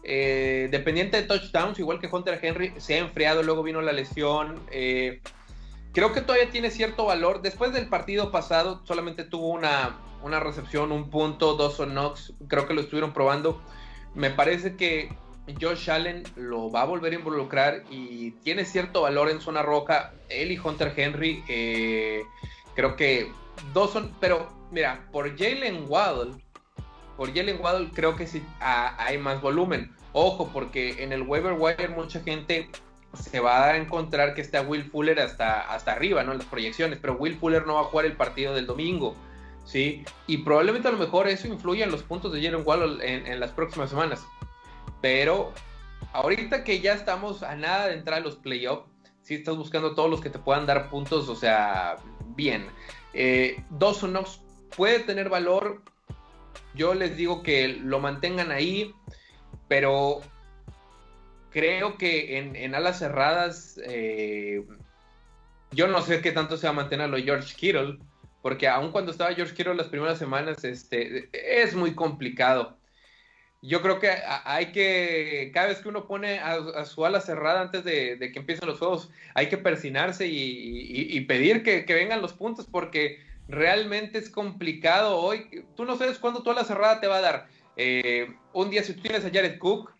[0.03, 4.61] Dependiente de touchdowns, igual que Hunter Henry, se ha enfriado, luego vino la lesión.
[5.93, 7.43] Creo que todavía tiene cierto valor.
[7.43, 12.33] Después del partido pasado, solamente tuvo una, una recepción, un punto, dos Knox.
[12.47, 13.61] Creo que lo estuvieron probando.
[14.15, 15.09] Me parece que
[15.61, 20.13] Josh Allen lo va a volver a involucrar y tiene cierto valor en zona roja.
[20.29, 22.23] Él y Hunter Henry, eh,
[22.77, 23.33] creo que
[23.73, 24.15] dos son.
[24.21, 26.35] Pero mira, por Jalen Waddle,
[27.21, 29.95] por Jalen Waddle, creo que sí hay más volumen.
[30.15, 32.71] Ojo, porque en el waiver wire mucha gente
[33.13, 36.33] se va a encontrar que está Will Fuller hasta, hasta arriba, ¿no?
[36.33, 39.15] En las proyecciones, pero Will Fuller no va a jugar el partido del domingo,
[39.67, 40.03] ¿sí?
[40.27, 43.51] Y probablemente a lo mejor eso influya en los puntos de Jalen Wall en, las
[43.51, 44.25] próximas semanas.
[45.03, 45.53] Pero
[46.15, 48.89] ahorita que ya estamos a nada de entrar a los playoffs,
[49.21, 51.97] si estás buscando todos los que te puedan dar puntos, o sea,
[52.29, 52.67] bien.
[53.13, 54.41] Eh, Dawson Knox
[54.75, 55.83] puede tener valor.
[56.75, 58.95] Yo les digo que lo mantengan ahí,
[59.69, 60.21] pero
[61.51, 64.65] creo que en, alas cerradas, eh,
[65.73, 67.99] yo no sé qué tanto se va a mantener lo George Kittle,
[68.43, 72.79] porque aun cuando estaba George Kittle las primeras semanas, este, es muy complicado.
[73.63, 74.11] Yo creo que
[74.45, 78.67] hay que, cada vez que uno pone a, su ala cerrada antes de, que empiecen
[78.67, 83.19] los juegos, hay que persinarse y, pedir que, vengan los puntos, porque
[83.51, 85.65] realmente es complicado hoy.
[85.77, 87.49] Tú no sabes cuándo tu ala cerrada te va a dar.
[87.77, 89.93] Eh, un día si tú tienes a Jared Cook,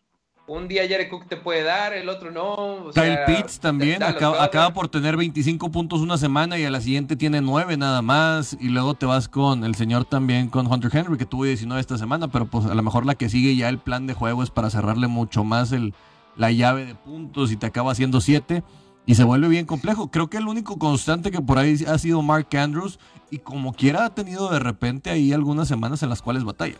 [0.47, 2.91] un día Jared Cook te puede dar, el otro no.
[2.93, 7.41] Kyle Pitts también acaba, por tener 25 puntos una semana y a la siguiente tiene
[7.41, 8.57] 9 nada más.
[8.61, 11.99] Y luego te vas con el señor también, con Hunter Henry, que tuvo 19 esta
[11.99, 14.51] semana, pero pues a lo mejor la que sigue ya el plan de juego es
[14.51, 15.95] para cerrarle mucho más el,
[16.37, 18.65] la llave de puntos y te acaba haciendo 7
[19.11, 20.09] y se vuelve bien complejo.
[20.09, 24.05] Creo que el único constante que por ahí ha sido Mark Andrews y como quiera
[24.05, 26.77] ha tenido de repente ahí algunas semanas en las cuales batalla.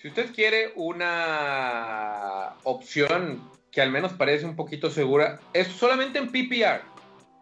[0.00, 6.28] Si usted quiere una opción que al menos parece un poquito segura, es solamente en
[6.28, 6.80] PPR.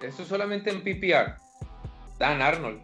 [0.01, 1.37] Eso es solamente en PPR.
[2.19, 2.81] Dan Arnold.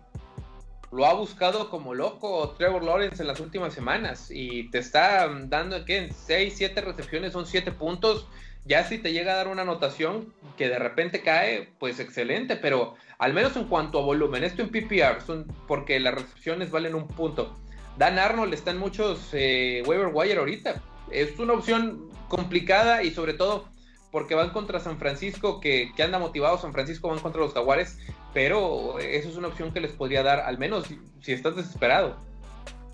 [0.92, 5.84] Lo ha buscado como loco Trevor Lawrence en las últimas semanas y te está dando
[5.84, 8.28] que en 6, 7 recepciones son 7 puntos.
[8.66, 12.94] Ya si te llega a dar una anotación que de repente cae, pues excelente, pero
[13.18, 17.06] al menos en cuanto a volumen, esto en PPR, son porque las recepciones valen un
[17.06, 17.56] punto
[17.98, 20.82] Dan Arnold está en muchos eh, waiver wire ahorita.
[21.10, 23.64] Es una opción complicada y sobre todo
[24.10, 26.58] porque van contra San Francisco, que, anda motivado.
[26.58, 27.98] San Francisco van contra los Jaguares,
[28.32, 30.86] pero eso es una opción que les podría dar, al menos
[31.20, 32.16] si, estás desesperado.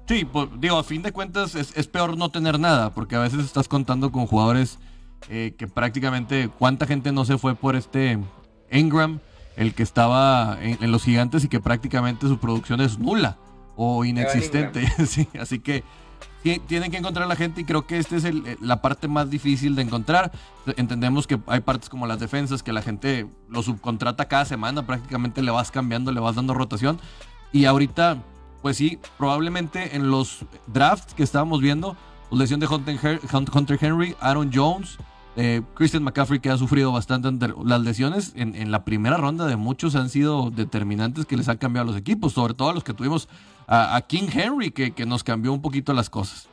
[0.09, 3.45] Sí, pues, digo, a fin de cuentas es, peor no tener nada, porque a veces
[3.45, 4.79] estás contando con jugadores
[5.29, 8.19] eh, que prácticamente, ¿cuánta gente no se fue por este
[8.71, 9.21] Ingram,
[9.57, 13.39] el que estaba en los gigantes y que prácticamente su producción es nula?
[13.77, 14.87] o inexistente.
[15.07, 15.85] sí, así que
[16.67, 18.25] tienen que encontrar a la gente y creo que esta es
[18.61, 20.33] la parte más difícil de encontrar.
[20.77, 25.43] Entendemos que hay partes como las defensas que la gente lo subcontrata cada semana, prácticamente
[25.43, 27.01] le vas cambiando, le vas dando rotación.
[27.53, 28.19] Y ahorita,
[28.61, 31.97] pues sí, probablemente en los drafts que estábamos viendo,
[32.33, 34.99] lesión de Hunter Henry, Aaron Jones,
[35.37, 39.57] eh, Christian McCaffrey que ha sufrido bastante ante las lesiones en, la primera ronda de
[39.57, 42.85] muchos han sido determinantes que les han cambiado a los equipos, sobre todo a los
[42.85, 43.29] que tuvimos
[43.67, 46.49] a, King Henry que, que, nos cambió un poquito las cosas.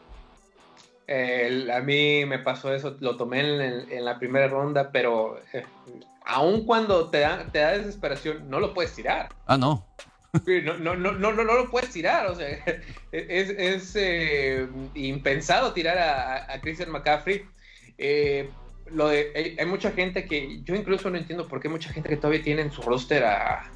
[1.10, 5.66] a mí me pasó eso, lo tomé en, la primera ronda, pero eh,
[6.26, 9.28] aun cuando te da, te da desesperación, no lo puedes tirar.
[9.46, 9.86] Ah, no.
[10.64, 12.48] No, no, no, no, no, lo puedes tirar, o sea,
[13.12, 17.44] es, es eh, impensado tirar a, a Christian McCaffrey.
[17.98, 18.50] Eh,
[18.92, 22.10] lo de, hay, mucha gente que, yo incluso no entiendo por qué hay mucha gente
[22.10, 23.70] que todavía tiene en su roster a,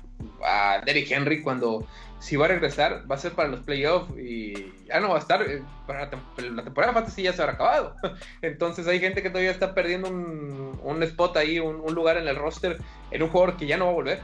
[0.43, 1.85] a Derrick Henry cuando
[2.19, 5.19] si va a regresar va a ser para los playoffs y ya no va a
[5.19, 7.95] estar, eh, para la, temporada fantasy ya se habrá acabado.
[8.41, 12.37] Entonces hay gente que todavía está perdiendo un, spot ahí, un, un, lugar en el
[12.37, 12.77] roster
[13.11, 14.21] en un jugador que ya no va a volver.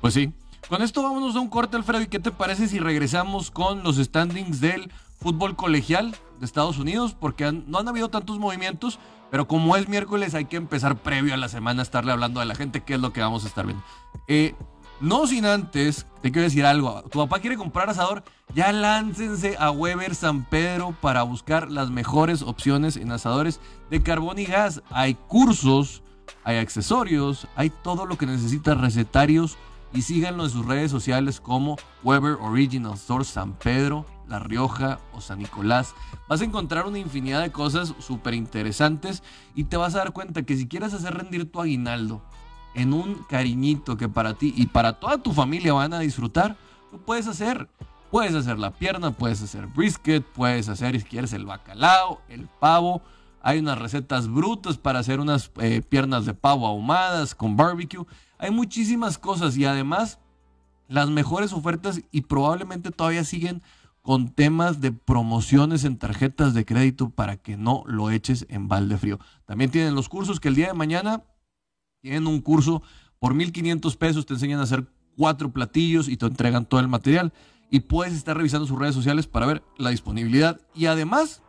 [0.00, 0.32] Pues sí.
[0.68, 2.02] Con esto vámonos a un corte, Alfredo.
[2.02, 7.16] ¿Y qué te parece si regresamos con los standings del fútbol colegial de Estados Unidos?
[7.18, 8.98] Porque no han habido tantos movimientos,
[9.32, 12.44] pero como es miércoles, hay que empezar previo a la semana a estarle hablando a
[12.44, 13.82] la gente qué es lo que vamos a estar viendo.
[14.28, 14.54] Eh,
[15.00, 17.02] no sin antes, te quiero decir algo.
[17.04, 18.24] Tu papá quiere comprar asador.
[18.54, 24.38] Ya láncense a Weber San Pedro para buscar las mejores opciones en asadores de carbón
[24.38, 24.82] y gas.
[24.90, 26.02] Hay cursos,
[26.44, 29.56] hay accesorios, hay todo lo que necesitas, recetarios.
[29.94, 35.20] Y síganlo en sus redes sociales como Weber Original Store San Pedro la Rioja o
[35.20, 35.94] San Nicolás.
[36.28, 39.22] Vas a encontrar una infinidad de cosas súper interesantes
[39.54, 42.22] y te vas a dar cuenta que si quieres hacer rendir tu aguinaldo
[42.74, 46.56] en un cariñito que para ti y para toda tu familia van a disfrutar,
[46.90, 47.68] lo puedes hacer.
[48.10, 53.00] Puedes hacer la pierna, puedes hacer brisket, puedes hacer, si quieres, el bacalao, el pavo.
[53.40, 58.04] Hay unas recetas brutas para hacer unas eh, piernas de pavo ahumadas con barbecue.
[58.36, 60.18] Hay muchísimas cosas y además
[60.88, 63.62] las mejores ofertas y probablemente todavía siguen
[64.02, 68.98] con temas de promociones en tarjetas de crédito para que no lo eches en balde
[68.98, 69.20] frío.
[69.46, 71.22] También tienen los cursos que el día de mañana
[72.00, 72.82] tienen un curso
[73.20, 77.32] por 1.500 pesos, te enseñan a hacer cuatro platillos y te entregan todo el material.
[77.70, 81.42] Y puedes estar revisando sus redes sociales para ver la disponibilidad y además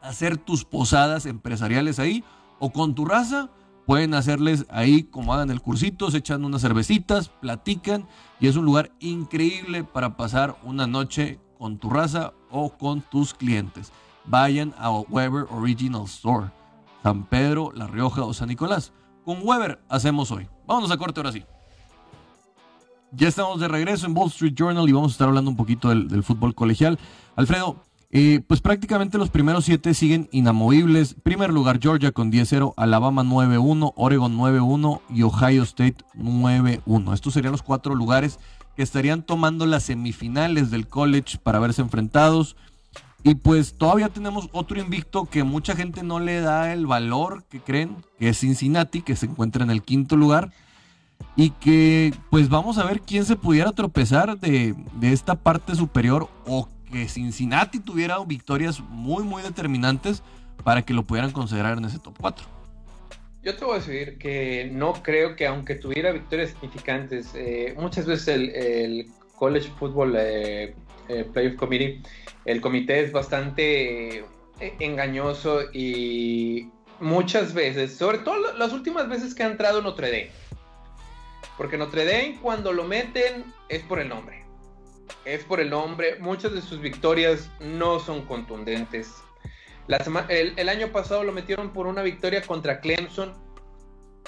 [0.00, 2.24] hacer tus posadas empresariales ahí
[2.58, 3.50] o con tu raza.
[3.86, 8.08] Pueden hacerles ahí como hagan el cursito, se echan unas cervecitas, platican
[8.40, 13.32] y es un lugar increíble para pasar una noche con tu raza o con tus
[13.32, 13.90] clientes.
[14.26, 16.50] Vayan a Weber Original Store,
[17.02, 18.92] San Pedro, La Rioja o San Nicolás.
[19.24, 20.46] Con Weber hacemos hoy.
[20.66, 21.42] Vámonos a corte ahora sí.
[23.12, 25.88] Ya estamos de regreso en Wall Street Journal y vamos a estar hablando un poquito
[25.88, 26.98] del, fútbol colegial.
[27.34, 27.76] Alfredo,
[28.10, 31.14] eh, pues prácticamente los primeros siete siguen inamovibles.
[31.14, 37.14] Primer lugar Georgia con 10-0, Alabama 9-1, Oregon 9-1 y Ohio State 9-1.
[37.14, 38.38] Estos serían los cuatro lugares
[38.76, 42.56] que estarían tomando las semifinales del college para verse enfrentados.
[43.22, 47.60] Y pues todavía tenemos otro invicto que mucha gente no le da el valor que
[47.60, 50.52] creen, que es Cincinnati, que se encuentra en el quinto lugar.
[51.36, 56.28] Y que pues vamos a ver quién se pudiera tropezar de, de esta parte superior
[56.46, 60.22] o que Cincinnati tuviera victorias muy muy determinantes
[60.62, 62.53] para que lo pudieran considerar en ese top 4.
[63.44, 68.06] Yo te voy a decir que no creo que aunque tuviera victorias significantes, eh, muchas
[68.06, 70.74] veces el, College Football eh,
[71.08, 72.00] eh, Playoff Committee,
[72.46, 74.24] el comité es bastante
[74.60, 80.30] engañoso y muchas veces, sobre todo las últimas veces que ha entrado Notre Dame,
[81.58, 84.42] porque Notre Dame cuando lo meten es por el nombre,
[85.26, 89.12] es por el nombre, muchas de sus victorias no son contundentes,
[90.28, 93.34] el, año pasado lo metieron por una victoria contra Clemson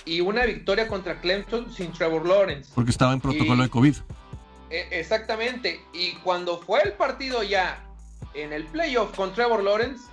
[0.04, 2.70] y una victoria contra Clemson sin Trevor Lawrence.
[2.74, 3.96] Porque estaba en protocolo de COVID.
[4.70, 5.80] E, exactamente.
[5.94, 7.82] Y cuando fue el partido ya
[8.34, 10.04] en el playoff con Trevor Lawrence,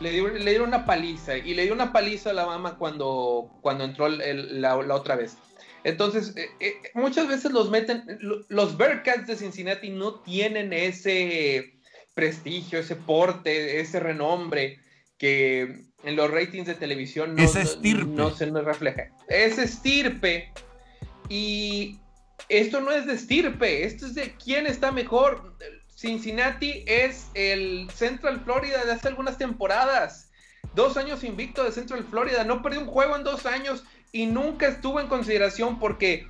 [0.00, 1.36] le, dieron una paliza.
[1.36, 5.36] Y le dio una paliza a la mama cuando, cuando entró la, otra vez.
[5.82, 8.04] Entonces, eh, eh, muchas veces los meten.
[8.48, 11.72] Los Bearcats de Cincinnati no tienen ese
[12.12, 14.78] prestigio, ese porte, ese renombre
[15.20, 17.42] que en los ratings de televisión no,
[18.06, 19.10] no, se nos refleja.
[19.28, 20.50] Es estirpe.
[21.28, 21.98] Y
[22.48, 25.56] esto no es de estirpe, esto es de quién está mejor.
[25.94, 30.30] Cincinnati es el Central Florida de hace algunas temporadas.
[30.74, 32.42] Dos años invicto de Central Florida.
[32.44, 36.26] No perdió un juego en dos años y nunca estuvo en consideración porque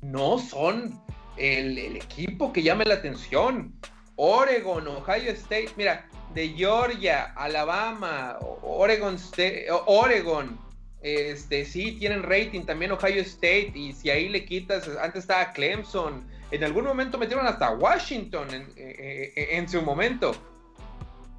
[0.00, 0.98] no son
[1.36, 3.74] el, el equipo que llame la atención.
[4.16, 5.72] Oregon, Ohio State.
[5.76, 10.58] Mira, de Georgia, Alabama, Oregon State, Oregon,
[11.02, 16.24] este, sí tienen rating, también Ohio State, y si ahí le quitas, antes estaba Clemson,
[16.50, 20.34] en algún momento metieron hasta Washington en, eh, eh, su momento.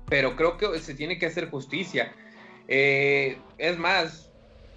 [0.10, 2.14] pero creo que se tiene que hacer justicia.
[2.68, 4.30] Eh, es más,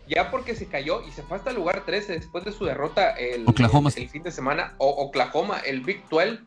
[0.09, 3.11] ya porque se cayó y se fue hasta el lugar 13 después de su derrota
[3.11, 3.91] el, Oklahoma.
[3.97, 6.39] el, fin de semana, o Oklahoma, el Big 12,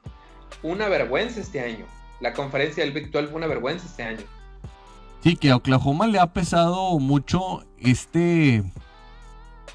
[0.64, 1.86] una vergüenza este año.
[2.20, 4.24] La conferencia del Big 12 fue una vergüenza este año.
[5.24, 8.64] Sí, que a Oklahoma le ha pesado mucho este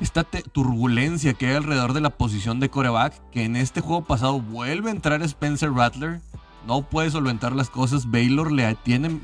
[0.01, 4.41] esta turbulencia que hay alrededor de la posición de coreback, que en este juego pasado
[4.41, 6.21] vuelve a entrar Spencer Rattler,
[6.67, 9.21] no puede solventar las cosas, Baylor le tiene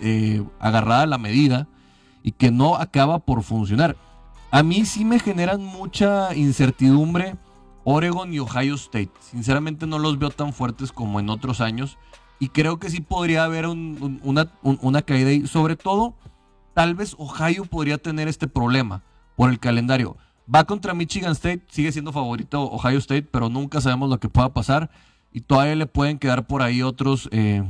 [0.00, 1.68] eh, agarrada la medida
[2.22, 3.96] y que no acaba por funcionar.
[4.50, 7.36] A mí sí me generan mucha incertidumbre
[7.84, 9.12] Oregon y Ohio State.
[9.20, 11.98] Sinceramente no los veo tan fuertes como en otros años
[12.38, 16.14] y creo que sí podría haber una, caída y sobre todo
[16.74, 19.02] tal vez Ohio podría tener este problema
[19.36, 20.16] por el calendario.
[20.52, 24.52] Va contra Michigan State, sigue siendo favorito Ohio State, pero nunca sabemos lo que pueda
[24.52, 24.90] pasar.
[25.32, 27.62] Y todavía le pueden quedar por ahí otros eh,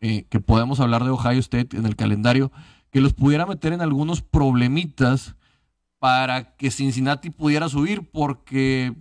[0.00, 2.52] eh, que podemos hablar de Ohio State en el calendario,
[2.90, 5.36] que los pudiera meter en algunos problemitas
[5.98, 8.94] para que Cincinnati pudiera subir, porque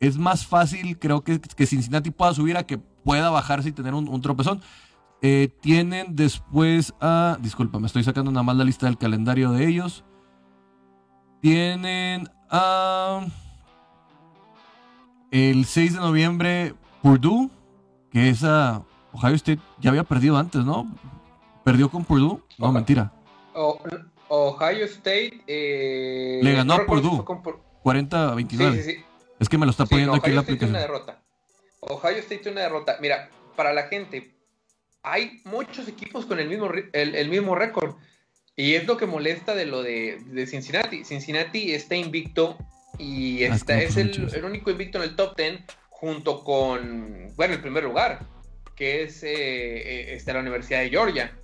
[0.00, 3.94] es más fácil, creo que, que Cincinnati pueda subir a que pueda bajarse y tener
[3.94, 4.60] un, tropezón.
[5.22, 7.38] Eh, tienen después a.
[7.40, 10.04] Disculpa, me estoy sacando nada más la lista del calendario de ellos.
[11.40, 13.26] Tienen a.
[15.30, 17.50] El 6 de noviembre, Purdue,
[18.10, 18.82] que es a.
[19.12, 20.92] Ohio State ya había perdido antes, ¿no?
[21.62, 22.42] ¿Perdió con Purdue?
[22.58, 23.12] No, mentira.
[23.54, 25.44] Ohio State.
[25.46, 27.24] Eh, Le ganó a Purdue.
[27.82, 28.76] 40 a 29.
[28.76, 29.04] Sí, sí, sí.
[29.38, 30.70] Es que me lo está poniendo aquí la aplicación.
[30.70, 31.23] Una derrota.
[31.88, 32.98] Ohio State tiene una derrota.
[33.00, 34.34] Mira, para la gente,
[35.02, 37.96] hay muchos equipos con el mismo, el mismo récord.
[38.56, 41.04] Y es lo que molesta de lo de, Cincinnati.
[41.04, 42.56] Cincinnati está invicto
[42.98, 45.60] y ah, está, es el, único invicto en el top 10
[45.90, 48.24] junto con, bueno, el primer lugar,
[48.76, 51.36] que es eh, eh la Universidad de Georgia.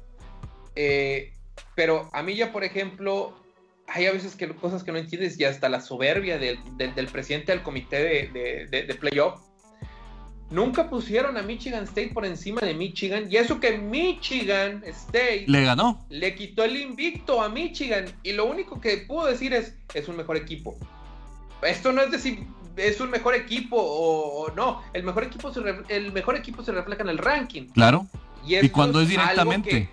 [0.77, 1.33] Eh,
[1.75, 3.37] pero a mí ya, por ejemplo,
[3.89, 6.59] hay a veces que cosas que no entiendes y hasta la soberbia del,
[7.13, 9.41] presidente del comité de, de, de playoff
[10.51, 13.29] Nunca pusieron a Michigan State por encima de Michigan.
[13.31, 16.05] Y eso que Michigan State le ganó.
[16.09, 18.07] Le quitó el invicto a Michigan.
[18.25, 20.77] Y lo único que puedo decir es, es un mejor equipo.
[21.63, 22.45] Esto no es decir,
[22.77, 24.83] es un mejor equipo o, no.
[24.93, 27.69] El mejor equipo, se el mejor equipo se refleja en el ranking.
[27.69, 28.07] Claro.
[28.45, 29.89] Y, cuando es directamente.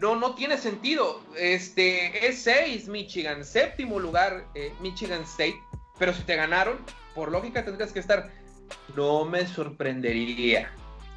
[0.00, 1.22] No, no tiene sentido.
[1.38, 5.56] Este es 6 Michigan, séptimo lugar eh, Michigan State.
[5.98, 6.76] Pero si te ganaron,
[7.14, 8.30] por lógica tendrías que estar
[8.96, 10.70] no me sorprendería.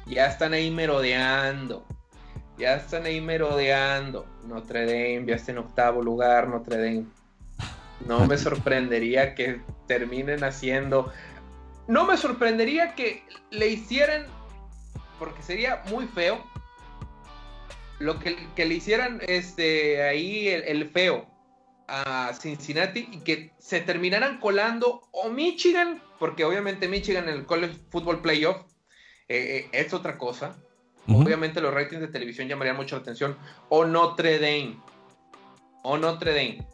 [0.06, 1.84] Ya están ahí merodeando.
[2.58, 4.26] Ya están ahí merodeando.
[4.46, 7.06] Notre Dame ya está en octavo lugar, Notre Dame.
[8.06, 11.12] No me sorprendería que terminen haciendo.
[11.88, 14.26] No me sorprendería que le hicieran,
[15.18, 16.44] porque sería muy feo,
[17.98, 21.26] lo que, le hicieran este, ahí el feo
[21.90, 27.74] a Cincinnati y que se terminaran colando o Michigan, porque obviamente Michigan en el College
[27.90, 28.58] Football Playoff
[29.28, 30.56] eh, eh, es otra cosa.
[31.08, 33.36] Obviamente los ratings de televisión llamarían mucho la atención.
[33.68, 34.76] O Notre Dame.
[35.82, 36.64] O Notre Dame.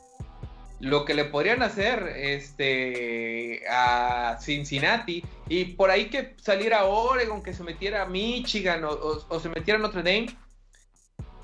[0.81, 7.55] Lo que le podrían hacer este, a Cincinnati y por ahí que saliera Oregon, que
[7.55, 10.37] se metiera a Michigan o, se metiera a Notre Dame.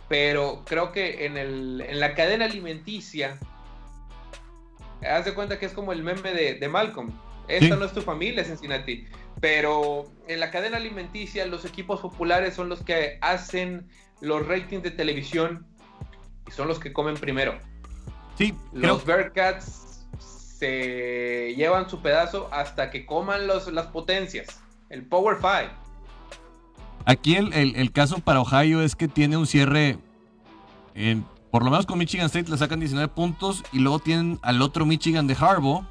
[0.08, 3.38] Pero creo que en, el, en la cadena alimenticia
[5.08, 7.12] haz de cuenta que es como el meme de, Malcolm.
[7.58, 9.06] Esta no es tu familia, Cincinnati.
[9.40, 13.88] Pero en la cadena alimenticia, los equipos populares son los que hacen
[14.20, 15.66] los ratings de televisión
[16.46, 17.58] y son los que comen primero.
[18.36, 25.36] Sí, los Bearcats se llevan su pedazo hasta que coman los, las potencias, el Power
[25.36, 25.70] Five.
[27.04, 29.98] Aquí el, el caso para Ohio es que tiene un cierre
[30.94, 34.62] en por lo menos con Michigan State le sacan 19 puntos y luego tienen al
[34.62, 35.84] otro Michigan de Harbaugh,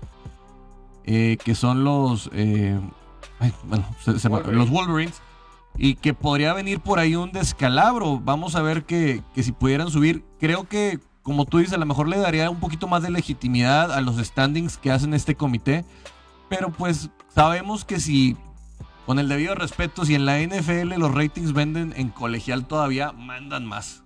[1.06, 2.80] eh, que son los, eh,
[3.64, 3.86] bueno,
[4.52, 5.22] los Wolverines,
[5.78, 8.20] y que podría venir por ahí un descalabro.
[8.20, 11.86] Vamos a ver que, que, si pudieran subir, creo que, como tú dices, a lo
[11.86, 15.86] mejor le daría un poquito más de legitimidad a los standings que hacen este comité,
[16.50, 18.36] pero pues sabemos que si,
[19.06, 23.66] con el debido respeto, si en la NFL los ratings venden en colegial todavía, mandan
[23.66, 24.04] más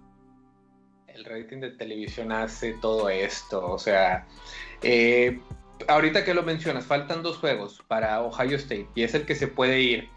[1.15, 3.65] el rating de televisión hace todo esto.
[3.65, 4.27] O sea,
[4.81, 5.39] eh,
[5.87, 9.47] ahorita que lo mencionas, faltan dos juegos para Ohio State y es el que se
[9.47, 10.09] puede ir.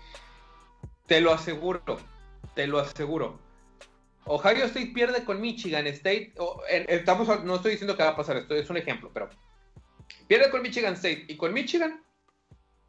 [1.07, 1.99] Te lo aseguro,
[2.55, 3.39] te lo aseguro.
[4.25, 6.35] Ohio State pierde con Michigan State.
[6.89, 9.31] estamos, no estoy diciendo que va a pasar esto, es un ejemplo, pero
[10.27, 12.03] pierde con Michigan State y con Michigan.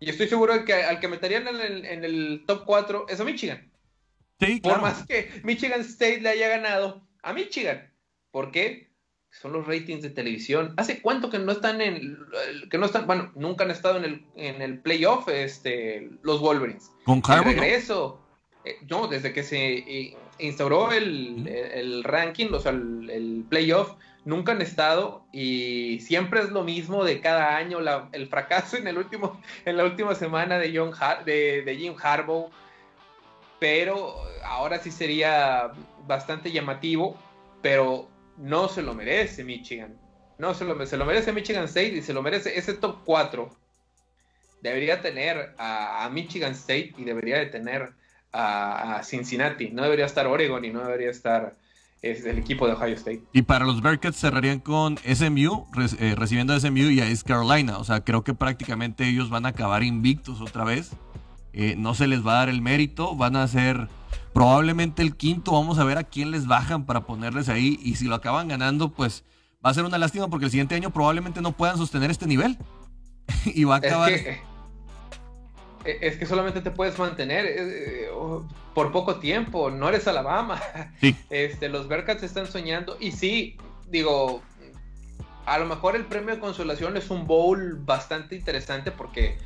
[0.01, 3.19] Y estoy seguro de que al que meterían en el, en el top 4 es
[3.19, 3.71] a Michigan.
[4.39, 4.79] Sí, claro.
[4.79, 7.93] Por más que Michigan State le haya ganado a Michigan.
[8.31, 8.88] ¿Por qué?
[9.31, 10.73] Son los ratings de televisión.
[10.77, 12.17] ¿Hace cuánto que no están en
[12.69, 16.91] que no están, bueno, nunca han estado en el, en el playoff este los Wolverines?
[17.05, 18.19] Con regreso.
[18.65, 23.93] Eh, no, desde que se eh, instauró el, el, ranking, o sea, el, el, playoff,
[24.25, 28.87] nunca han estado y siempre es lo mismo de cada año, la, el fracaso en,
[28.87, 30.91] el último, en la última semana de, John
[31.25, 32.49] de, de Jim Harbaugh,
[33.59, 35.71] pero ahora sí sería
[36.05, 37.17] bastante llamativo,
[37.61, 38.08] pero
[38.39, 39.95] no se lo merece Michigan.
[40.37, 43.49] No se lo, merece Michigan State y se lo merece ese top 4.
[44.61, 47.93] Debería tener a, a Michigan State y debería de tener
[48.31, 49.69] a, Cincinnati.
[49.69, 51.55] No debería estar Oregon y no debería estar
[52.01, 53.23] es el equipo de Ohio State.
[53.33, 55.67] Y para los Bearcats cerrarían con SMU,
[55.99, 57.77] eh, recibiendo a SMU y a East Carolina.
[57.77, 60.91] O sea, creo que prácticamente ellos van a acabar invictos otra vez.
[61.51, 63.17] Eh, no se les va a dar el mérito.
[63.17, 63.89] Van a ser
[64.39, 65.51] probablemente el quinto.
[65.51, 67.77] Vamos a ver a quién les bajan para ponerles ahí.
[67.83, 69.25] Y si lo acaban ganando, pues
[69.63, 72.57] va a ser una lástima porque el siguiente año probablemente no puedan sostener este nivel.
[73.45, 74.09] y va a acabar.
[74.13, 74.39] E,
[75.83, 78.09] es que solamente te puedes mantener eh, eh,
[78.73, 80.61] por poco tiempo, no eres Alabama.
[81.29, 83.57] Este, los Bearcats están soñando y sí,
[83.89, 84.41] digo,
[85.45, 89.37] a lo mejor el premio de consolación es un bowl bastante interesante porque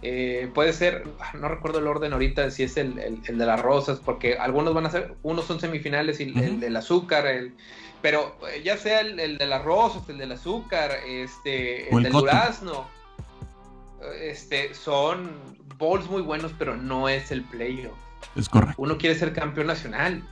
[0.00, 4.00] eh, puede ser, ah, no recuerdo el orden ahorita, si es el, de las rosas,
[4.04, 7.54] porque algunos van a ser, unos son semifinales y el del azúcar, el,
[8.00, 12.86] pero ya sea el, de las rosas, el del azúcar, este, el, del durazno
[14.20, 15.30] este, son
[15.78, 17.96] bowls muy buenos, pero no es el playoff.
[18.36, 18.74] Es correcto.
[18.78, 20.22] Uno quiere ser campeón nacional.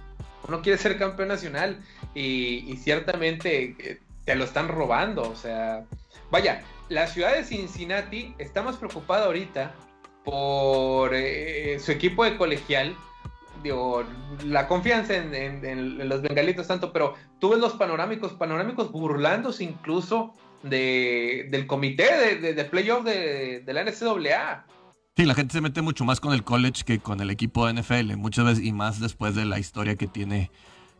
[0.49, 1.79] Uno quiere ser campeón nacional
[2.15, 5.23] y, ciertamente eh, te lo están robando.
[5.23, 5.85] O sea,
[6.31, 9.73] vaya, la ciudad de Cincinnati está más preocupada ahorita
[10.25, 12.95] por eh, su equipo de colegial.
[13.63, 14.05] Digo,
[14.45, 21.47] la confianza en, los bengalitos tanto, pero tú ves los panorámicos, panorámicos burlándose incluso de,
[21.51, 24.67] del comité de, de, playoff de, de, la NCAA.
[25.17, 27.81] Sí, la gente se mete mucho más con el college que con el equipo de
[27.81, 30.51] NFL, muchas veces y más después de la historia que tiene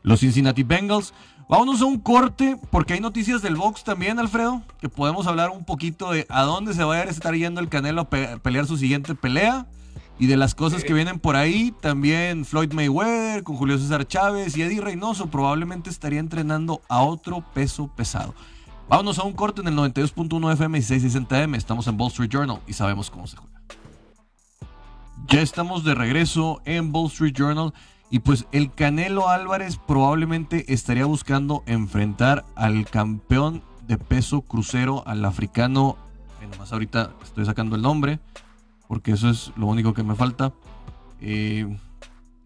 [0.03, 1.15] los Cincinnati Bengals.
[1.51, 5.65] Vámonos a un corte, porque hay noticias del box también, Alfredo, que podemos hablar un
[5.65, 9.17] poquito de a dónde se va a estar yendo el Canelo a pelear su siguiente
[9.17, 9.67] pelea
[10.21, 11.75] y de las cosas que vienen por ahí.
[11.81, 17.45] También Floyd Mayweather con Julio César Chávez y Eddie Reynoso probablemente estaría entrenando a otro
[17.53, 18.33] peso pesado.
[18.89, 21.57] Vámonos a un corte en el 92.1 FM y 660M.
[21.57, 23.61] Estamos en Wall Street Journal y sabemos cómo se juega.
[25.27, 27.75] Ya estamos de regreso en Wall Street Journal
[28.11, 35.25] y pues el Canelo Álvarez probablemente estaría buscando enfrentar al campeón de peso crucero, al
[35.25, 35.97] africano,
[36.39, 38.19] bueno, más ahorita estoy sacando el nombre,
[38.89, 40.53] porque eso es lo único que me falta,
[41.21, 41.79] eh,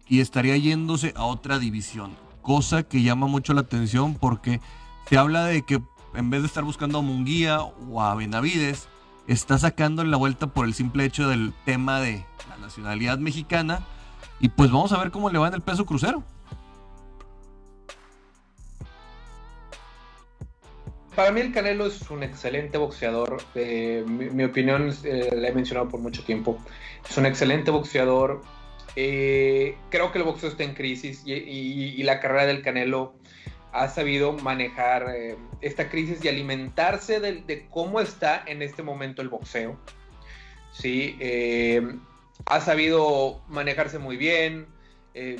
[0.07, 2.11] y estaría yéndose a otra división,
[2.41, 4.61] cosa que llama mucho la atención porque
[5.09, 5.81] se habla de que
[6.13, 8.87] en vez de estar buscando a Munguía o a Benavides,
[9.27, 13.81] está sacando la vuelta por el simple hecho del tema de la nacionalidad mexicana.
[14.39, 16.23] Y pues vamos a ver cómo le va en el peso crucero.
[21.15, 23.37] Para mí el Canelo es un excelente boxeador.
[23.55, 26.57] Eh, mi, opinión eh, la he mencionado por mucho tiempo.
[27.09, 28.41] Es un excelente boxeador.
[28.97, 33.13] Eh, creo que el boxeo está en crisis y la carrera del Canelo
[33.71, 35.13] ha sabido manejar
[35.61, 39.77] esta crisis y alimentarse de, cómo está en este momento el boxeo.
[40.71, 41.17] Sí,
[42.45, 44.67] ha sabido manejarse muy bien,
[45.13, 45.39] eh,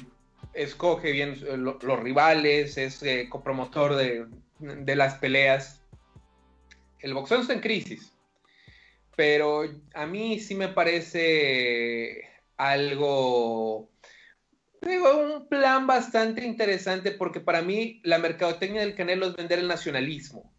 [0.54, 5.82] escoge bien los rivales, es copromotor de, las peleas.
[7.00, 8.14] El boxeo está en crisis,
[9.16, 13.89] pero a mí sí me parece algo
[14.86, 19.68] tengo un plan bastante interesante porque para mí la mercadotecnia del Canelo es vender el
[19.68, 20.54] nacionalismo.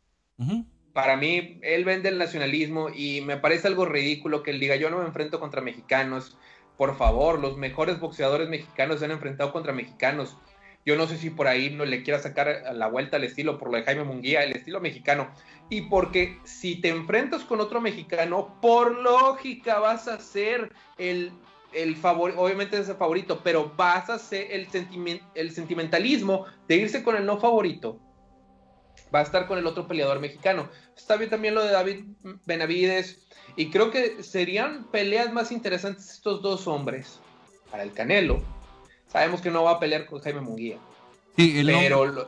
[0.97, 4.89] Para mí, él vende el nacionalismo y me parece algo ridículo que él diga, yo
[4.89, 6.39] no me enfrento contra mexicanos.
[6.79, 10.39] Por favor, los mejores boxeadores mexicanos se han enfrentado contra mexicanos.
[10.87, 13.71] Yo no sé si por ahí no le quiera sacar la vuelta al estilo, por
[13.71, 15.31] lo de Jaime Munguía, el estilo mexicano.
[15.69, 21.31] Y porque si te enfrentas con otro mexicano, por lógica vas a ser el
[21.75, 24.67] el favorito, obviamente es el favorito, pero vas a hacer el,
[25.35, 28.01] el sentimentalismo de irse con el no favorito.
[29.15, 30.69] Va a estar con el otro peleador mexicano.
[30.97, 32.05] Está bien también lo de David
[32.45, 33.27] Benavides.
[33.57, 37.21] Y creo que serían peleas más interesantes estos dos hombres.
[37.71, 38.43] Para el Canelo.
[39.09, 40.79] Sabemos que no va a pelear con Jaime Munguía.
[41.37, 42.27] Sí, pero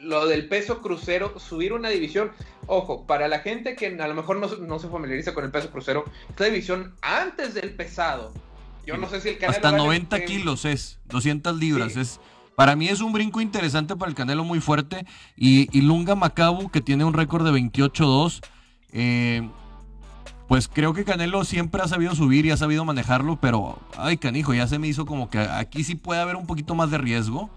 [0.00, 2.32] lo del peso crucero, subir una división,
[2.66, 6.04] ojo, para la gente que a lo mejor no, se familiariza con el peso crucero,
[6.28, 8.32] esta división antes del pesado.
[8.86, 9.56] Yo no sé si el Canelo.
[9.56, 11.96] Hasta 90 kilos es, 200 libras.
[11.96, 12.20] Es,
[12.56, 15.06] para mí es un brinco interesante para el Canelo muy fuerte.
[15.36, 18.40] Y, Lunga Macabu, que tiene un récord de 28-2.
[18.92, 19.48] Eh,
[20.46, 24.52] pues creo que Canelo siempre ha sabido subir y ha sabido manejarlo, pero ay canijo,
[24.52, 27.50] ya se me hizo como que aquí sí puede haber un poquito más de riesgo.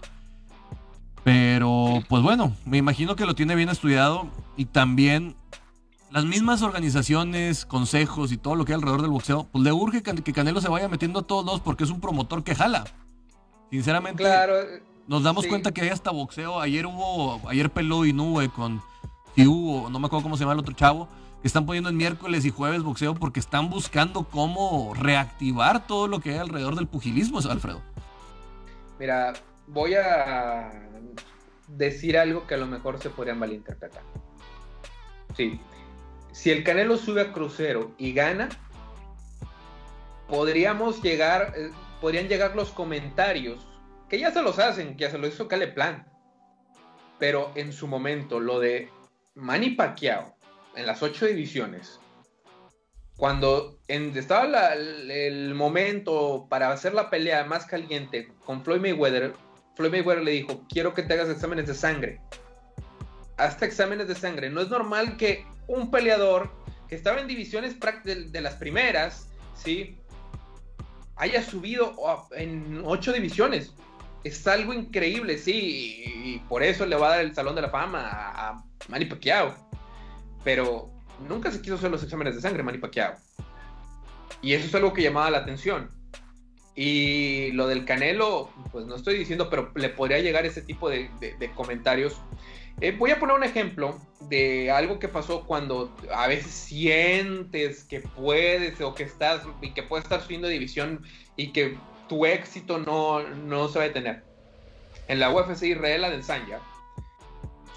[1.22, 5.36] Pero pues bueno, me imagino que lo tiene bien estudiado y también
[6.10, 10.02] las mismas organizaciones, consejos y todo lo que hay alrededor del boxeo, pues le urge
[10.02, 12.84] que Canelo se vaya metiendo a todos lados porque es un promotor que jala.
[13.70, 14.24] Sinceramente,
[15.08, 16.60] nos damos cuenta que hay hasta boxeo.
[16.60, 18.80] Ayer hubo, ayer peló Inoue con
[19.34, 21.08] si hubo, no me acuerdo cómo se llama el otro chavo,
[21.40, 26.20] que están poniendo en miércoles y jueves boxeo porque están buscando cómo reactivar todo lo
[26.20, 27.80] que hay alrededor del pugilismo, Alfredo.
[28.98, 29.32] Mira,
[29.68, 30.72] voy a
[31.68, 34.02] decir algo que a lo mejor se podría malinterpretar.
[35.36, 35.60] Sí,
[36.32, 38.48] si el Canelo sube a crucero y gana,
[40.26, 43.64] podríamos llegar, eh, podrían llegar los comentarios,
[44.08, 46.06] que ya se los hacen, que ya se lo hizo Cale Plan.
[47.18, 48.90] Pero en su momento, lo de
[49.34, 50.36] Manny Pacquiao
[50.76, 51.98] en las ocho divisiones,
[53.16, 59.34] cuando estaba el momento para hacer la pelea más caliente con Floyd Mayweather,
[59.74, 62.20] Floyd Mayweather le dijo, quiero que te hagas exámenes de sangre.
[63.36, 64.50] Hasta exámenes de sangre.
[64.50, 66.50] No es normal que un peleador
[66.88, 69.98] que estaba en divisiones de, las primeras, ¿sí?
[71.16, 71.96] Haya subido
[72.32, 73.74] en ocho divisiones.
[74.28, 77.70] Es algo increíble, sí, y, por eso le va a dar el Salón de la
[77.70, 79.54] Fama a, Manny Pacquiao.
[80.44, 80.90] Pero
[81.28, 83.14] nunca se quiso hacer los exámenes de sangre Manny Pacquiao.
[84.42, 85.90] Y eso es algo que llamaba la atención.
[86.74, 91.10] Y lo del Canelo, pues no estoy diciendo, pero le podría llegar ese tipo de
[91.56, 92.20] comentarios
[92.80, 93.98] eh, voy a poner un ejemplo
[94.28, 99.82] de algo que pasó cuando a veces sientes que puedes o que estás y que
[99.82, 101.02] puedes estar subiendo división
[101.36, 101.76] y que
[102.08, 104.22] tu éxito no, no se va a detener.
[105.06, 106.60] En la UFC Israel Adesanya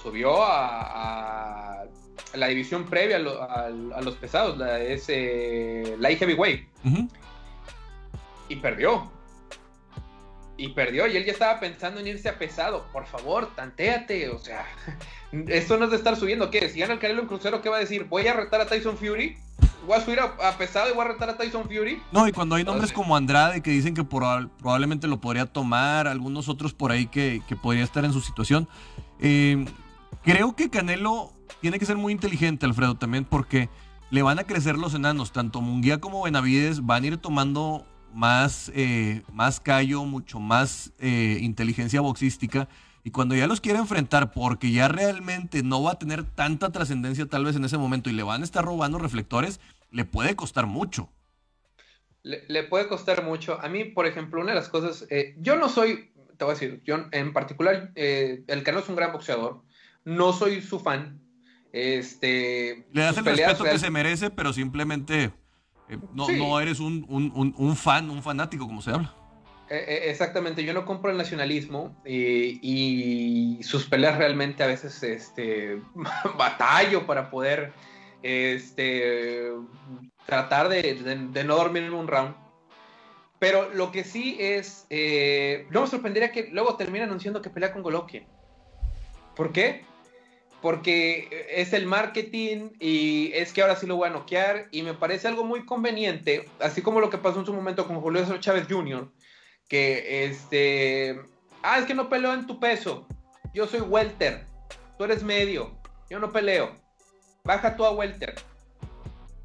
[0.01, 1.85] subió a,
[2.33, 3.69] la división previa a,
[4.01, 6.67] los pesados, la, es, eh, light heavyweight,
[8.49, 9.11] y perdió
[10.61, 12.85] y perdió y él ya estaba pensando en irse a pesado.
[12.93, 14.65] Por favor, tantéate, o sea,
[15.47, 16.51] esto no es de estar subiendo.
[16.51, 16.69] ¿Qué?
[16.69, 18.03] Si gana el Canelo en crucero, ¿qué va a decir?
[18.05, 19.37] ¿Voy a retar a Tyson Fury?
[19.85, 22.01] ¿Voy a subir a, pesado y voy a retar a Tyson Fury?
[22.11, 26.49] No, y cuando hay nombres como Andrade que dicen que probablemente lo podría tomar, algunos
[26.49, 28.67] otros por ahí que, podría estar en su situación.
[29.19, 29.65] Eh,
[30.23, 33.69] creo que Canelo tiene que ser muy inteligente, Alfredo, también porque
[34.11, 35.31] le van a crecer los enanos.
[35.31, 41.39] Tanto Munguía como Benavides van a ir tomando más, eh, más callo, mucho más eh,
[41.41, 42.67] inteligencia boxística.
[43.03, 47.25] Y cuando ya los quiera enfrentar, porque ya realmente no va a tener tanta trascendencia
[47.25, 50.67] tal vez en ese momento y le van a estar robando reflectores, le puede costar
[50.67, 51.09] mucho.
[52.23, 53.59] Le, puede costar mucho.
[53.59, 56.53] A mí, por ejemplo, una de las cosas, eh, yo no soy, te voy a
[56.53, 59.63] decir, yo en particular, el Cano es un gran boxeador,
[60.05, 61.19] no soy su fan.
[61.73, 65.31] Este, le das el respeto que se merece, pero simplemente
[65.91, 69.13] eh, no, eres un, fan, un fanático, como se habla.
[69.71, 75.79] E, e, exactamente, yo no compro el nacionalismo y, sus peleas realmente a veces este,
[76.37, 77.71] batallo para poder
[78.21, 79.49] este,
[80.25, 82.35] tratar de, no dormir en un round.
[83.39, 87.71] Pero lo que sí es, eh, no me sorprendería que luego termine anunciando que pelea
[87.71, 88.25] con Golovkin.
[89.37, 89.85] ¿Por qué?
[90.61, 94.93] porque es el marketing y es que ahora sí lo voy a noquear y me
[94.93, 98.39] parece algo muy conveniente, así como lo que pasó en su momento con Julio César
[98.39, 99.09] Chávez Jr.,
[99.71, 101.17] que este,
[101.63, 103.07] ah, es que no peleo en tu peso,
[103.53, 104.45] yo soy welter,
[104.97, 105.71] tú eres medio,
[106.09, 106.75] yo no peleo,
[107.45, 108.35] baja tú a welter.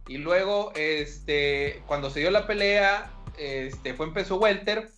[0.09, 3.09] Y luego, este, cuando se dio la pelea,
[3.39, 4.91] este, fue en peso welter,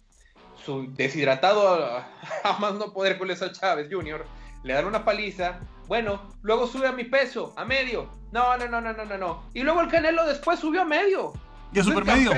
[0.65, 2.09] su deshidratado a,
[2.59, 4.25] más no poder Julio Chávez Jr.,
[4.65, 8.11] le dan una paliza, bueno, luego sube a mi peso, a medio.
[8.33, 9.43] No, no, no, no, no, no, no.
[9.53, 11.35] Y luego el Canelo después subió a medio.
[11.75, 12.33] Y a super medio.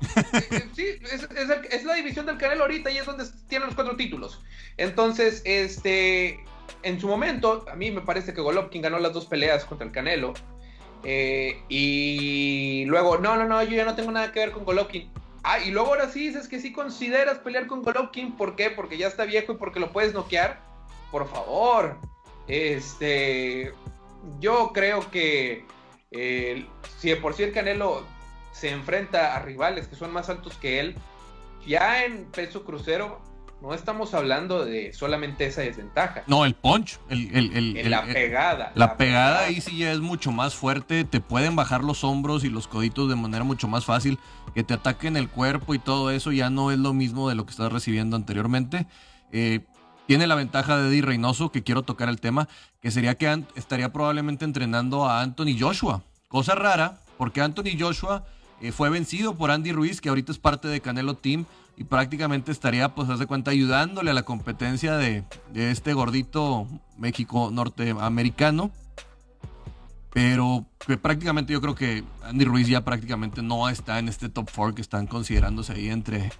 [0.74, 0.86] sí,
[1.70, 4.40] es, la división del Canelo ahorita y es donde tiene los cuatro títulos.
[4.76, 6.44] Entonces, este,
[6.82, 9.92] en su momento, a mí me parece que Golovkin ganó las dos peleas contra el
[9.92, 10.34] Canelo.
[11.04, 15.10] Eh, y luego, no, no, no, yo ya no tengo nada que ver con Golovkin.
[15.44, 18.36] Ah, y luego ahora sí dices que sí consideras pelear con Golovkin.
[18.36, 18.70] ¿Por qué?
[18.70, 20.60] Porque ya está viejo y porque lo puedes noquear.
[21.10, 21.96] Por favor.
[22.48, 23.72] Este,
[24.40, 25.64] yo creo que
[26.10, 26.66] eh,
[26.98, 28.04] si de por sí el Canelo
[28.58, 30.96] se enfrenta a rivales que son más altos que él,
[31.66, 33.20] ya en peso crucero,
[33.60, 36.22] No estamos hablando de solamente esa desventaja.
[36.28, 38.70] No, el punch, el, la pegada.
[38.76, 41.02] La, pegada, ahí sí ya es mucho más fuerte.
[41.02, 44.20] Te pueden bajar los hombros y los coditos de manera mucho más fácil.
[44.54, 47.46] Que te ataquen el cuerpo y todo eso ya no es lo mismo de lo
[47.46, 48.86] que estás recibiendo anteriormente.
[49.32, 49.66] Eh,
[50.06, 52.48] tiene la ventaja de Eddie Reynoso, que quiero tocar el tema,
[52.80, 56.02] que sería que estaría probablemente entrenando a Anthony Joshua.
[56.28, 58.24] Cosa rara, porque Anthony Joshua
[58.72, 61.46] fue vencido por Andy Ruiz, que ahorita es parte de Canelo Team
[61.76, 68.72] y prácticamente estaría, pues, hace cuenta, ayudándole a la competencia de, este gordito México norteamericano.
[70.12, 74.50] Pero que prácticamente yo creo que Andy Ruiz ya prácticamente no está en este top
[74.52, 76.32] 4 que están considerándose ahí entre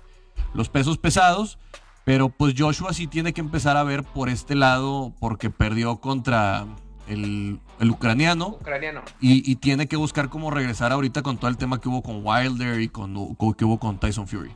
[0.54, 1.58] los pesos pesados.
[2.04, 6.66] Pero pues Joshua sí tiene que empezar a ver por este lado porque perdió contra
[7.08, 8.58] el, ucraniano.
[8.60, 9.02] Ucraniano.
[9.20, 12.80] Y, tiene que buscar cómo regresar ahorita con todo el tema que hubo con Wilder
[12.80, 13.14] y con,
[13.56, 14.50] que hubo con Tyson Fury.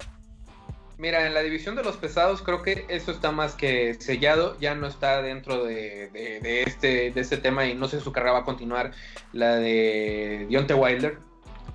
[0.98, 4.76] Mira, en la división de los pesados creo que eso está más que sellado, ya
[4.76, 6.10] no está dentro de,
[6.64, 8.92] este, de este tema y no sé si su carrera va a continuar,
[9.32, 11.18] la de Dionte Wilder,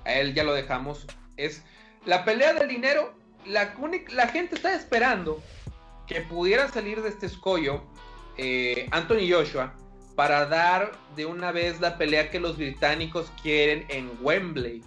[0.06, 1.06] a él ya lo dejamos,
[1.36, 1.62] es
[2.06, 3.12] la pelea del dinero,
[3.44, 3.74] la,
[4.12, 5.42] la gente está esperando
[6.06, 7.82] que pudiera salir de este escollo
[8.38, 9.74] eh, Anthony Joshua
[10.18, 14.82] para dar de una vez la pelea que los británicos quieren en Wembley,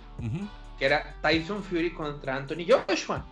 [0.78, 3.26] que era Tyson Fury contra Anthony Joshua.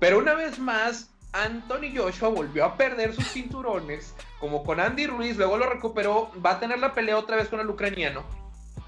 [0.00, 5.36] Pero una vez más, Anthony Joshua volvió a perder sus cinturones, como con Andy Ruiz,
[5.36, 8.24] luego lo recuperó, va a tener la pelea otra vez con el ucraniano,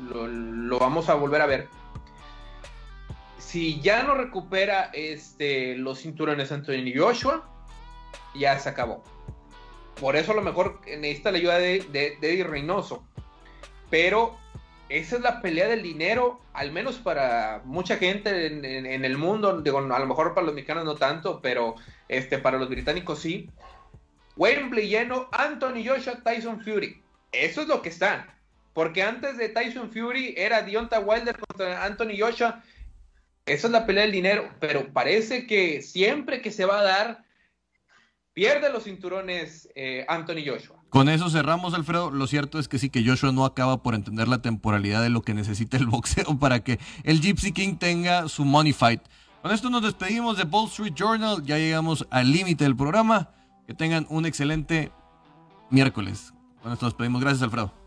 [0.01, 1.69] lo, vamos a volver a ver.
[3.39, 7.49] Si ya no recupera este, los cinturones Anthony Joshua,
[8.35, 9.05] ya se acabó.
[10.01, 13.05] Por eso a lo mejor necesita la ayuda de, de, Eddie Reynoso.
[13.91, 14.39] Pero
[14.89, 19.79] esa es la pelea del dinero, al menos para mucha gente en, el mundo, digo,
[19.79, 21.77] a lo mejor para los mexicanos no tanto, pero
[22.09, 23.49] este, para los británicos sí.
[24.37, 27.03] Wembley lleno, Anthony Joshua, Tyson Fury.
[27.33, 28.27] Eso es lo que están.
[28.75, 32.63] Porque antes de Tyson Fury era Deonta Wilder contra Anthony Joshua.
[33.45, 34.49] Esa es la pelea del dinero.
[34.61, 37.25] Pero parece que siempre que se va a dar,
[38.35, 40.77] pierde los cinturones eh, Anthony Joshua.
[40.89, 42.11] Con eso cerramos, Alfredo.
[42.11, 45.23] Lo cierto es que sí que Joshua no acaba por entender la temporalidad de lo
[45.23, 49.03] que necesita el boxeo para que el Gypsy King tenga su money fight.
[49.43, 51.43] Con esto nos despedimos de Wall Street Journal.
[51.45, 53.31] Ya llegamos al límite del programa.
[53.67, 54.93] Que tengan un excelente
[55.71, 56.33] miércoles.
[56.63, 57.21] Con esto nos despedimos.
[57.21, 57.82] Gracias, Alfredo.